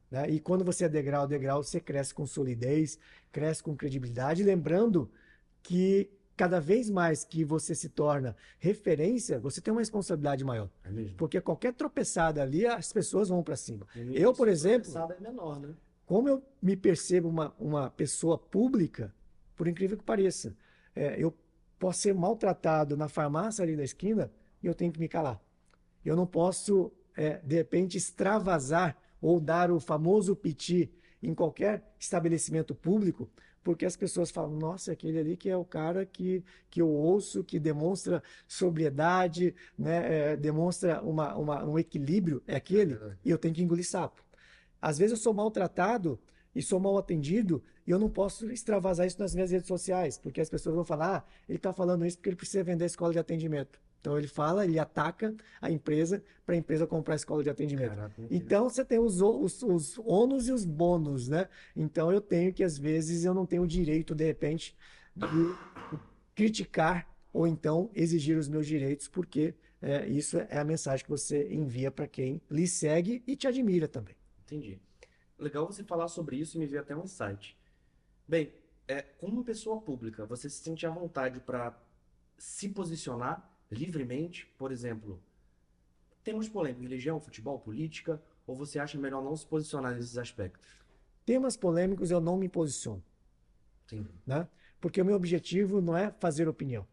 [0.10, 0.30] Né?
[0.30, 3.00] E quando você é degrau a degrau, você cresce com solidez,
[3.32, 5.10] cresce com credibilidade, lembrando
[5.62, 10.70] que cada vez mais que você se torna referência, você tem uma responsabilidade maior.
[10.86, 13.88] É Porque qualquer tropeçada ali, as pessoas vão para cima.
[14.14, 14.88] Eu, por exemplo.
[15.16, 15.74] é menor, né?
[16.06, 19.14] Como eu me percebo uma, uma pessoa pública,
[19.56, 20.56] por incrível que pareça,
[20.96, 21.36] é, eu
[21.78, 24.32] posso ser maltratado na farmácia ali da esquina
[24.64, 25.42] e eu tenho que me calar.
[26.06, 30.92] Eu não posso, é, de repente, extravasar ou dar o famoso piti
[31.22, 33.30] em qualquer estabelecimento público,
[33.64, 37.44] porque as pessoas falam, nossa, aquele ali que é o cara que, que eu ouço,
[37.44, 43.38] que demonstra sobriedade, né, é, demonstra uma, uma, um equilíbrio, é aquele, é e eu
[43.38, 44.24] tenho que engolir sapo.
[44.82, 46.18] Às vezes eu sou maltratado
[46.56, 50.40] e sou mal atendido e eu não posso extravasar isso nas minhas redes sociais, porque
[50.40, 53.12] as pessoas vão falar, ah, ele está falando isso porque ele precisa vender a escola
[53.12, 53.82] de atendimento.
[54.00, 57.90] Então ele fala, ele ataca a empresa para a empresa comprar a escola de atendimento.
[57.90, 61.50] Caraca, então você tem os, os, os ônus e os bônus, né?
[61.76, 64.76] Então eu tenho que, às vezes, eu não tenho o direito, de repente,
[65.16, 65.98] de
[66.34, 71.48] criticar ou então exigir os meus direitos, porque é, isso é a mensagem que você
[71.54, 74.16] envia para quem lhe segue e te admira também.
[74.46, 74.80] Entendi.
[75.38, 77.58] Legal você falar sobre isso e me ver até um insight.
[78.28, 78.54] Bem,
[78.88, 81.78] é, como pessoa pública, você se sente à vontade para
[82.38, 85.20] se posicionar livremente, por exemplo,
[86.24, 90.70] temas polêmicos, religião, futebol, política, ou você acha melhor não se posicionar nesses aspectos?
[91.26, 93.04] Temas polêmicos eu não me posiciono.
[93.88, 94.08] Sim.
[94.26, 94.48] Né?
[94.80, 96.86] Porque o meu objetivo não é fazer opinião.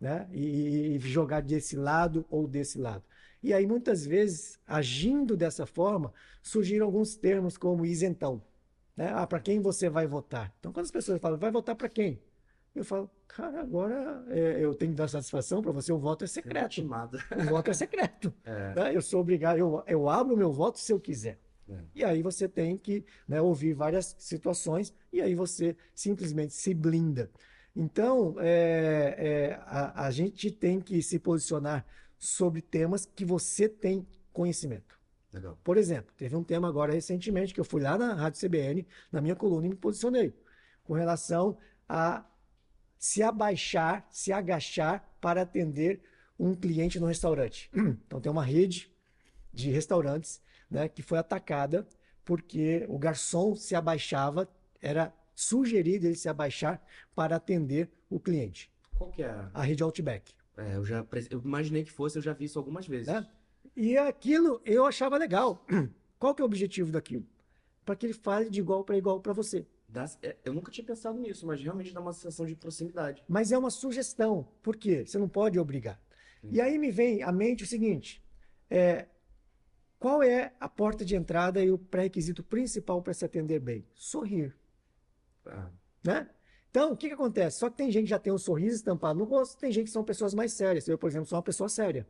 [0.00, 0.28] Né?
[0.32, 3.02] E, e jogar desse lado ou desse lado.
[3.42, 6.12] E aí, muitas vezes, agindo dessa forma,
[6.42, 8.42] surgiram alguns termos como isentão.
[8.96, 9.10] Né?
[9.12, 10.52] Ah, para quem você vai votar?
[10.58, 12.18] Então, quando as pessoas falam, vai votar para quem?
[12.74, 16.26] Eu falo, cara, agora é, eu tenho que dar satisfação para você, o voto é
[16.26, 16.82] secreto.
[16.82, 18.32] O voto é secreto.
[18.44, 18.74] É.
[18.74, 18.96] Né?
[18.96, 21.38] Eu sou obrigado, eu, eu abro o meu voto se eu quiser.
[21.68, 21.78] É.
[21.94, 27.30] E aí você tem que né, ouvir várias situações e aí você simplesmente se blinda.
[27.74, 31.84] Então, é, é, a, a gente tem que se posicionar
[32.18, 34.98] sobre temas que você tem conhecimento.
[35.32, 35.58] Legal.
[35.64, 39.20] Por exemplo, teve um tema agora recentemente que eu fui lá na Rádio CBN, na
[39.20, 40.32] minha coluna, e me posicionei
[40.84, 41.58] com relação
[41.88, 42.24] a
[42.98, 46.02] se abaixar, se agachar para atender
[46.38, 47.70] um cliente no restaurante.
[48.06, 48.92] Então tem uma rede
[49.52, 50.40] de restaurantes
[50.70, 51.86] né, que foi atacada
[52.24, 54.48] porque o garçom se abaixava,
[54.80, 56.82] era sugerido ele se abaixar
[57.14, 58.72] para atender o cliente.
[58.96, 59.48] Qual que é?
[59.52, 60.32] A rede Outback.
[60.56, 63.08] É, eu já eu imaginei que fosse, eu já vi isso algumas vezes.
[63.08, 63.26] Né?
[63.76, 65.64] E aquilo eu achava legal.
[66.18, 67.26] Qual que é o objetivo daquilo?
[67.84, 69.66] Para que ele fale de igual para igual para você.
[69.94, 73.22] Dá- é, eu nunca tinha pensado nisso, mas realmente dá uma sensação de proximidade.
[73.28, 74.48] Mas é uma sugestão.
[74.60, 75.06] Por quê?
[75.06, 76.00] Você não pode obrigar.
[76.50, 78.20] E aí me vem à mente o seguinte:
[78.68, 79.06] é,
[79.98, 83.86] qual é a porta de entrada e o pré-requisito principal para se atender bem?
[83.94, 84.52] Sorrir,
[85.46, 85.70] Ah,
[86.04, 86.28] né?
[86.70, 87.60] Então, o que que acontece?
[87.60, 89.92] Só que tem gente que já tem um sorriso estampado no rosto, tem gente que
[89.92, 90.88] são pessoas mais sérias.
[90.88, 92.04] Eu, por exemplo, sou uma pessoa séria.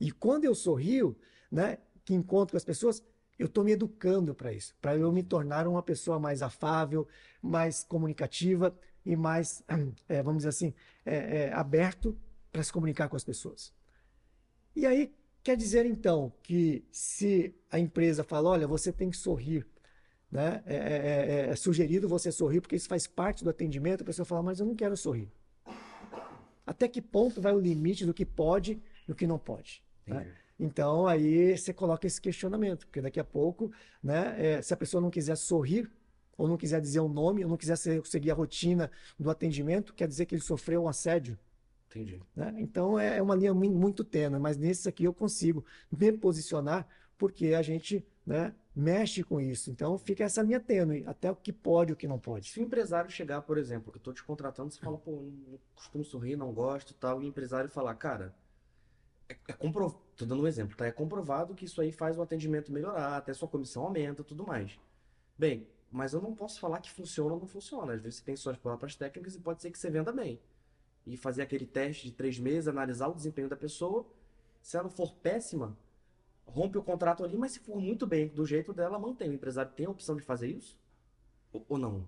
[0.00, 1.18] E quando eu sorrio,
[1.50, 3.02] né, que encontro com as pessoas,
[3.38, 7.06] eu estou me educando para isso, para eu me tornar uma pessoa mais afável,
[7.40, 8.76] mais comunicativa
[9.06, 9.62] e mais,
[10.08, 10.74] eh, vamos dizer assim,
[11.06, 12.18] eh, eh, aberto
[12.50, 13.72] para se comunicar com as pessoas.
[14.74, 19.66] E aí quer dizer então que se a empresa fala, olha, você tem que sorrir,
[20.30, 20.62] né?
[20.66, 24.26] É, é- é- é sugerido você sorrir porque isso faz parte do atendimento, a pessoa
[24.26, 25.30] fala, mas eu não quero sorrir.
[26.66, 29.82] Até que ponto vai o limite do que pode e do que não pode?
[30.06, 30.26] né?
[30.58, 33.70] Então aí você coloca esse questionamento, porque daqui a pouco,
[34.02, 35.90] né, é, se a pessoa não quiser sorrir,
[36.36, 39.94] ou não quiser dizer o nome, ou não quiser se- seguir a rotina do atendimento,
[39.94, 41.38] quer dizer que ele sofreu um assédio.
[41.90, 42.20] Entendi.
[42.36, 42.54] né?
[42.58, 46.86] Então é é uma linha mui- muito tênue, mas nesse aqui eu consigo me posicionar
[47.16, 49.70] porque a gente né, mexe com isso.
[49.70, 52.50] Então fica essa linha tênue, até o que pode e o que não pode.
[52.50, 56.04] Se o empresário chegar, por exemplo, eu tô te contratando, você fala, pô, não costumo
[56.04, 58.34] sorrir, não gosto e tal, e o empresário falar, cara,
[59.28, 60.84] é, é comprovado, tô dando um exemplo, tá?
[60.84, 64.78] É comprovado que isso aí faz o atendimento melhorar, até sua comissão aumenta, tudo mais.
[65.38, 67.92] Bem, mas eu não posso falar que funciona ou não funciona.
[67.94, 70.40] Às vezes você tem suas próprias técnicas e pode ser que você venda bem.
[71.06, 74.04] E fazer aquele teste de três meses, analisar o desempenho da pessoa.
[74.60, 75.78] Se ela for péssima,
[76.44, 79.30] rompe o contrato ali, mas se for muito bem, do jeito dela, mantém.
[79.30, 80.76] O empresário tem a opção de fazer isso?
[81.52, 82.06] Ou, ou não?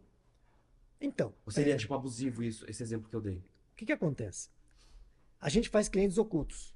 [1.00, 3.36] Então, Ou seria é, tipo abusivo isso, esse exemplo que eu dei?
[3.36, 4.50] o que que acontece?
[5.40, 6.74] A gente faz clientes ocultos.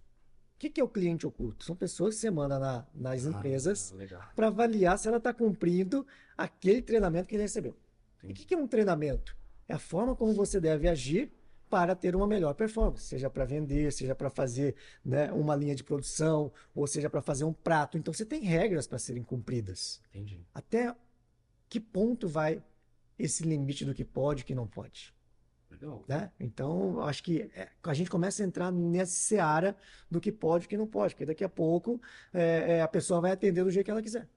[0.55, 1.65] O que que é o cliente oculto?
[1.65, 4.23] São pessoas que você manda na- nas empresas Ah, legal.
[4.35, 7.77] para avaliar se ela está cumprindo aquele treinamento que ele recebeu.
[8.23, 9.37] E o que que é um treinamento?
[9.69, 11.31] É a forma como você deve agir
[11.69, 14.75] para ter uma melhor performance, seja para vender, seja para fazer
[15.05, 17.99] né, uma linha de produção, ou seja para fazer um prato.
[17.99, 20.01] Então você tem regras para serem cumpridas.
[20.11, 20.47] Entendi.
[20.55, 20.95] Até
[21.69, 22.63] que ponto vai
[23.19, 25.14] esse limite do que pode e que não pode?
[25.81, 26.05] Legal.
[26.09, 26.31] né?
[26.41, 29.77] Então, acho que é, a gente começa a entrar nessa seara
[30.11, 32.01] do que pode e que não pode, porque daqui a pouco
[32.33, 34.29] é, é, a pessoa vai atender do jeito que ela quiser.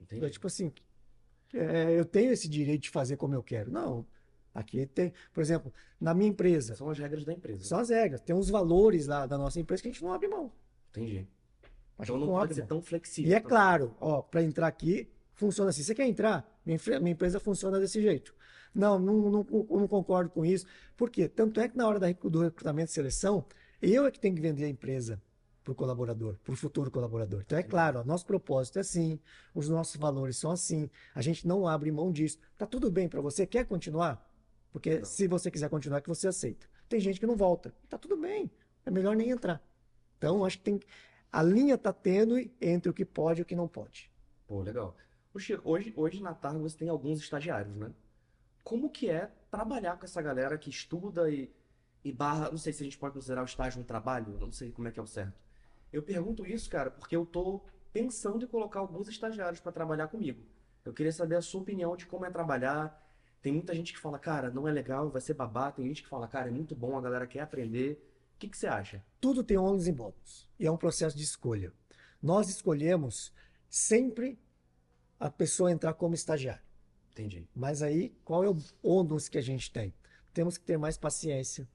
[0.00, 0.18] Entendi.
[0.18, 0.72] Então, tipo assim,
[1.54, 3.70] é, eu tenho esse direito de fazer como eu quero.
[3.70, 4.06] Não.
[4.54, 7.62] Aqui tem, por exemplo, na minha empresa, São as regras da empresa.
[7.64, 10.28] são as regras, tem uns valores lá da nossa empresa que a gente não abre
[10.28, 10.50] mão.
[10.90, 11.26] Entendi.
[11.98, 12.68] Então não pode ser mão.
[12.68, 13.30] tão flexível.
[13.30, 13.48] E é também.
[13.50, 15.82] claro, ó, para entrar aqui, funciona assim.
[15.82, 16.44] Você quer entrar?
[16.64, 18.34] Minha, empre- minha empresa funciona desse jeito.
[18.74, 20.66] Não, não, não, não concordo com isso.
[20.96, 21.28] Por quê?
[21.28, 23.44] Tanto é que na hora do recrutamento e seleção,
[23.80, 25.22] eu é que tenho que vender a empresa
[25.62, 27.42] para o colaborador, para o futuro colaborador.
[27.44, 29.18] Então é claro, ó, nosso propósito é assim,
[29.54, 32.38] os nossos valores são assim, a gente não abre mão disso.
[32.56, 33.46] Tá tudo bem para você?
[33.46, 34.24] Quer continuar?
[34.72, 35.04] Porque Não.
[35.04, 36.66] se você quiser continuar, é que você aceita.
[36.88, 37.74] Tem gente que não volta.
[37.88, 38.50] Tá tudo bem.
[38.84, 39.60] É melhor nem entrar.
[40.18, 40.80] Então, acho que tem
[41.32, 44.10] a linha tá tênue entre o que pode e o que não pode.
[44.46, 44.94] Pô, legal.
[45.38, 47.92] Chico, hoje, hoje na Targa você tem alguns estagiários, né?
[48.64, 51.52] Como que é trabalhar com essa galera que estuda e,
[52.04, 54.72] e barra, não sei se a gente pode considerar o estágio um trabalho, não sei
[54.72, 55.40] como é que é o certo.
[55.92, 57.62] Eu pergunto isso, cara, porque eu tô
[57.92, 60.42] pensando em colocar alguns estagiários para trabalhar comigo.
[60.84, 63.02] Eu queria saber a sua opinião de como é trabalhar.
[63.40, 65.72] Tem muita gente que fala, cara, não é legal, vai ser babá.
[65.72, 67.94] Tem gente que fala, cara, é muito bom, a galera quer aprender.
[68.34, 69.02] O que que você acha?
[69.20, 70.48] Tudo tem ônus e bônus.
[70.58, 71.72] E é um processo de escolha.
[72.22, 73.32] Nós escolhemos
[73.68, 74.38] sempre
[75.18, 76.62] a pessoa entrar como estagiário.
[77.12, 77.48] Entendi.
[77.54, 79.94] Mas aí, qual é o ônus que a gente tem?
[80.34, 81.66] Temos que ter mais paciência,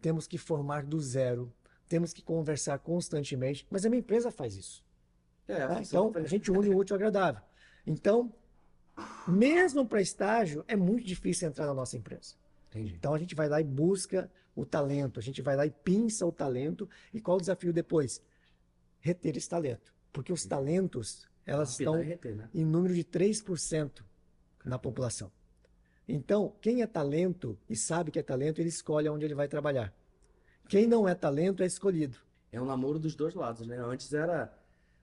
[0.00, 1.52] temos que formar do zero,
[1.88, 3.66] temos que conversar constantemente.
[3.70, 4.84] Mas a minha empresa faz isso.
[5.48, 5.82] É, né?
[5.84, 7.42] Então, a gente une o útil ao agradável.
[7.86, 8.32] Então,
[9.26, 12.34] mesmo para estágio, é muito difícil entrar na nossa empresa.
[12.70, 12.94] Entendi.
[12.94, 16.26] Então a gente vai lá e busca o talento, a gente vai lá e pinça
[16.26, 16.88] o talento.
[17.12, 18.22] E qual o desafio depois?
[19.00, 19.94] Reter esse talento.
[20.12, 22.18] Porque os talentos, elas estão né?
[22.52, 24.02] em número de 3%
[24.64, 25.30] na população.
[26.08, 29.94] Então, quem é talento e sabe que é talento, ele escolhe onde ele vai trabalhar.
[30.68, 32.18] Quem não é talento é escolhido.
[32.50, 33.78] É um namoro dos dois lados, né?
[33.78, 34.52] Antes era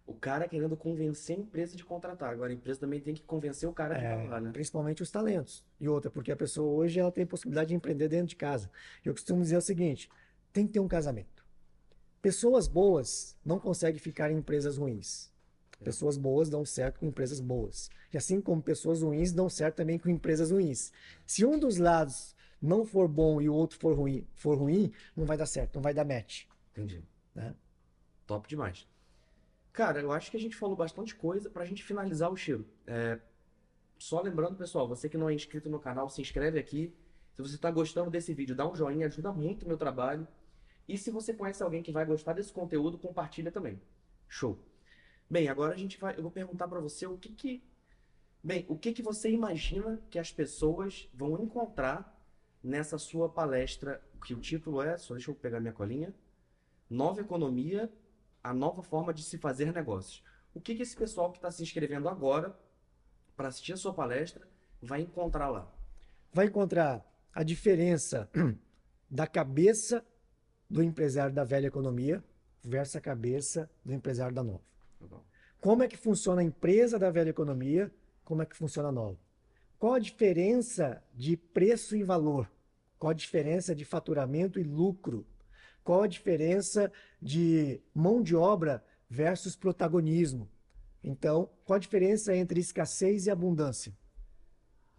[0.05, 2.31] o cara querendo convencer a empresa de contratar.
[2.31, 4.51] Agora a empresa também tem que convencer o cara de É, né?
[4.51, 5.63] principalmente os talentos.
[5.79, 8.69] E outra, porque a pessoa hoje ela tem possibilidade de empreender dentro de casa.
[9.03, 10.09] Eu costumo dizer o seguinte:
[10.51, 11.45] tem que ter um casamento.
[12.21, 15.32] Pessoas boas não conseguem ficar em empresas ruins.
[15.83, 17.89] Pessoas boas dão certo com empresas boas.
[18.11, 20.91] E assim como pessoas ruins dão certo também com empresas ruins.
[21.25, 25.25] Se um dos lados não for bom e o outro for ruim, for ruim não
[25.25, 26.45] vai dar certo, não vai dar match.
[26.71, 27.03] Entendi.
[27.35, 27.53] Né?
[28.25, 28.87] Top demais.
[29.71, 32.65] Cara, eu acho que a gente falou bastante coisa pra gente finalizar o Chiro.
[32.85, 33.19] É,
[33.97, 36.93] só lembrando, pessoal, você que não é inscrito no canal, se inscreve aqui.
[37.33, 40.27] Se você está gostando desse vídeo, dá um joinha, ajuda muito o meu trabalho.
[40.87, 43.81] E se você conhece alguém que vai gostar desse conteúdo, compartilha também.
[44.27, 44.59] Show.
[45.33, 47.63] Bem, agora a gente vai, eu vou perguntar para você o que que
[48.43, 52.23] Bem, o que que você imagina que as pessoas vão encontrar
[52.63, 56.13] nessa sua palestra, que o título é, só deixa eu pegar minha colinha,
[56.87, 57.91] Nova Economia,
[58.43, 60.23] a nova forma de se fazer negócios.
[60.53, 62.55] O que que esse pessoal que está se inscrevendo agora
[63.35, 64.47] para assistir a sua palestra
[64.79, 65.67] vai encontrar lá?
[66.31, 67.03] Vai encontrar
[67.33, 68.29] a diferença
[69.09, 70.05] da cabeça
[70.69, 72.23] do empresário da velha economia
[72.63, 74.72] versus a cabeça do empresário da nova.
[75.03, 75.25] Legal.
[75.59, 77.91] Como é que funciona a empresa da velha economia,
[78.23, 79.17] como é que funciona a nova.
[79.77, 82.49] Qual a diferença de preço e valor?
[82.97, 85.25] Qual a diferença de faturamento e lucro?
[85.83, 86.91] Qual a diferença
[87.21, 90.49] de mão de obra versus protagonismo?
[91.03, 93.93] Então, qual a diferença entre escassez e abundância?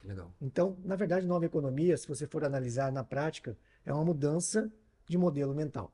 [0.03, 0.35] Legal.
[0.39, 4.71] Então, na verdade, nova economia, se você for analisar na prática, é uma mudança
[5.09, 5.91] de modelo mental.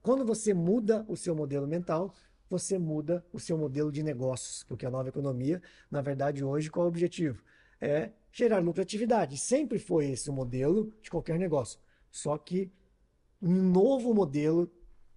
[0.00, 2.14] Quando você muda o seu modelo mental,
[2.48, 6.84] você muda o seu modelo de negócios, porque a nova economia, na verdade, hoje, qual
[6.84, 7.42] é o objetivo?
[7.80, 9.36] É gerar lucratividade.
[9.36, 11.78] Sempre foi esse o modelo de qualquer negócio.
[12.10, 12.70] Só que
[13.40, 14.70] um novo modelo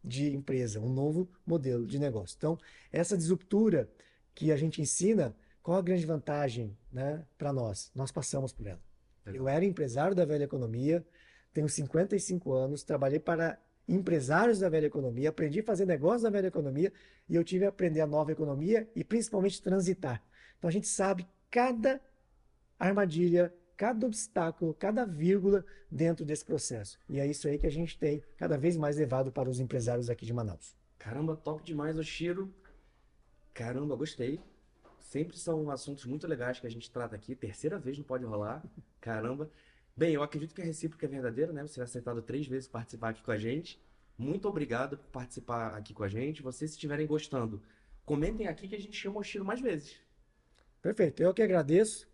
[0.03, 2.35] de empresa, um novo modelo de negócio.
[2.37, 2.57] Então,
[2.91, 3.89] essa disruptura
[4.33, 7.91] que a gente ensina, qual a grande vantagem né, para nós?
[7.93, 8.81] Nós passamos por ela.
[9.25, 11.05] Eu era empresário da velha economia,
[11.53, 16.47] tenho 55 anos, trabalhei para empresários da velha economia, aprendi a fazer negócios da velha
[16.47, 16.91] economia
[17.29, 20.21] e eu tive a aprender a nova economia e principalmente transitar.
[20.57, 22.01] Então a gente sabe cada
[22.77, 26.99] armadilha, cada obstáculo, cada vírgula dentro desse processo.
[27.07, 30.09] E é isso aí que a gente tem cada vez mais levado para os empresários
[30.09, 30.75] aqui de Manaus.
[30.97, 32.53] Caramba, top demais, Oshiro.
[33.53, 34.39] Caramba, gostei.
[34.99, 37.35] Sempre são assuntos muito legais que a gente trata aqui.
[37.35, 38.63] Terceira vez não pode rolar.
[38.99, 39.49] Caramba.
[39.97, 41.65] Bem, eu acredito que a recíproca é verdadeira, né?
[41.65, 43.81] Você ter aceitado três vezes participar aqui com a gente.
[44.15, 46.43] Muito obrigado por participar aqui com a gente.
[46.43, 47.63] Vocês, se estiverem gostando,
[48.05, 49.95] comentem aqui que a gente chama o Oshiro mais vezes.
[50.83, 52.07] Perfeito, eu que agradeço.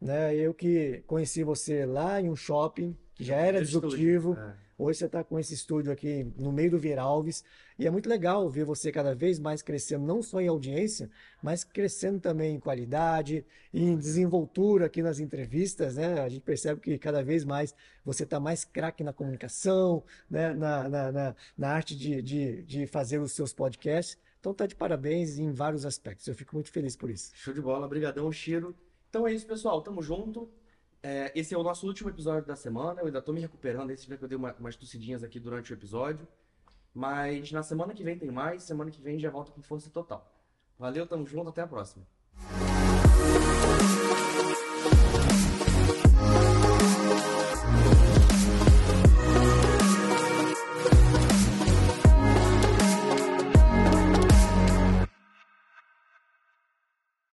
[0.00, 0.34] Né?
[0.34, 4.36] Eu que conheci você lá em um shopping, que já era disruptivo.
[4.36, 4.56] É.
[4.80, 7.42] Hoje você está com esse estúdio aqui no meio do Vieralves.
[7.76, 11.10] E é muito legal ver você cada vez mais crescendo, não só em audiência,
[11.42, 15.96] mas crescendo também em qualidade, em desenvoltura aqui nas entrevistas.
[15.96, 16.20] Né?
[16.20, 17.74] A gente percebe que cada vez mais
[18.04, 20.54] você está mais craque na comunicação, né?
[20.54, 24.16] na, na, na, na arte de, de, de fazer os seus podcasts.
[24.38, 26.28] Então tá de parabéns em vários aspectos.
[26.28, 27.32] Eu fico muito feliz por isso.
[27.34, 28.76] Show de bola, brigadão, Chiro.
[29.10, 29.82] Então é isso, pessoal.
[29.82, 30.48] Tamo junto.
[31.02, 33.00] É, esse é o nosso último episódio da semana.
[33.00, 33.90] Eu ainda tô me recuperando.
[33.90, 36.26] Esse dia que eu dei uma- umas tossidinhas aqui durante o episódio.
[36.94, 38.62] Mas na semana que vem tem mais.
[38.64, 40.26] Semana que vem já volta com força total.
[40.78, 41.48] Valeu, tamo junto.
[41.50, 42.04] Até a próxima.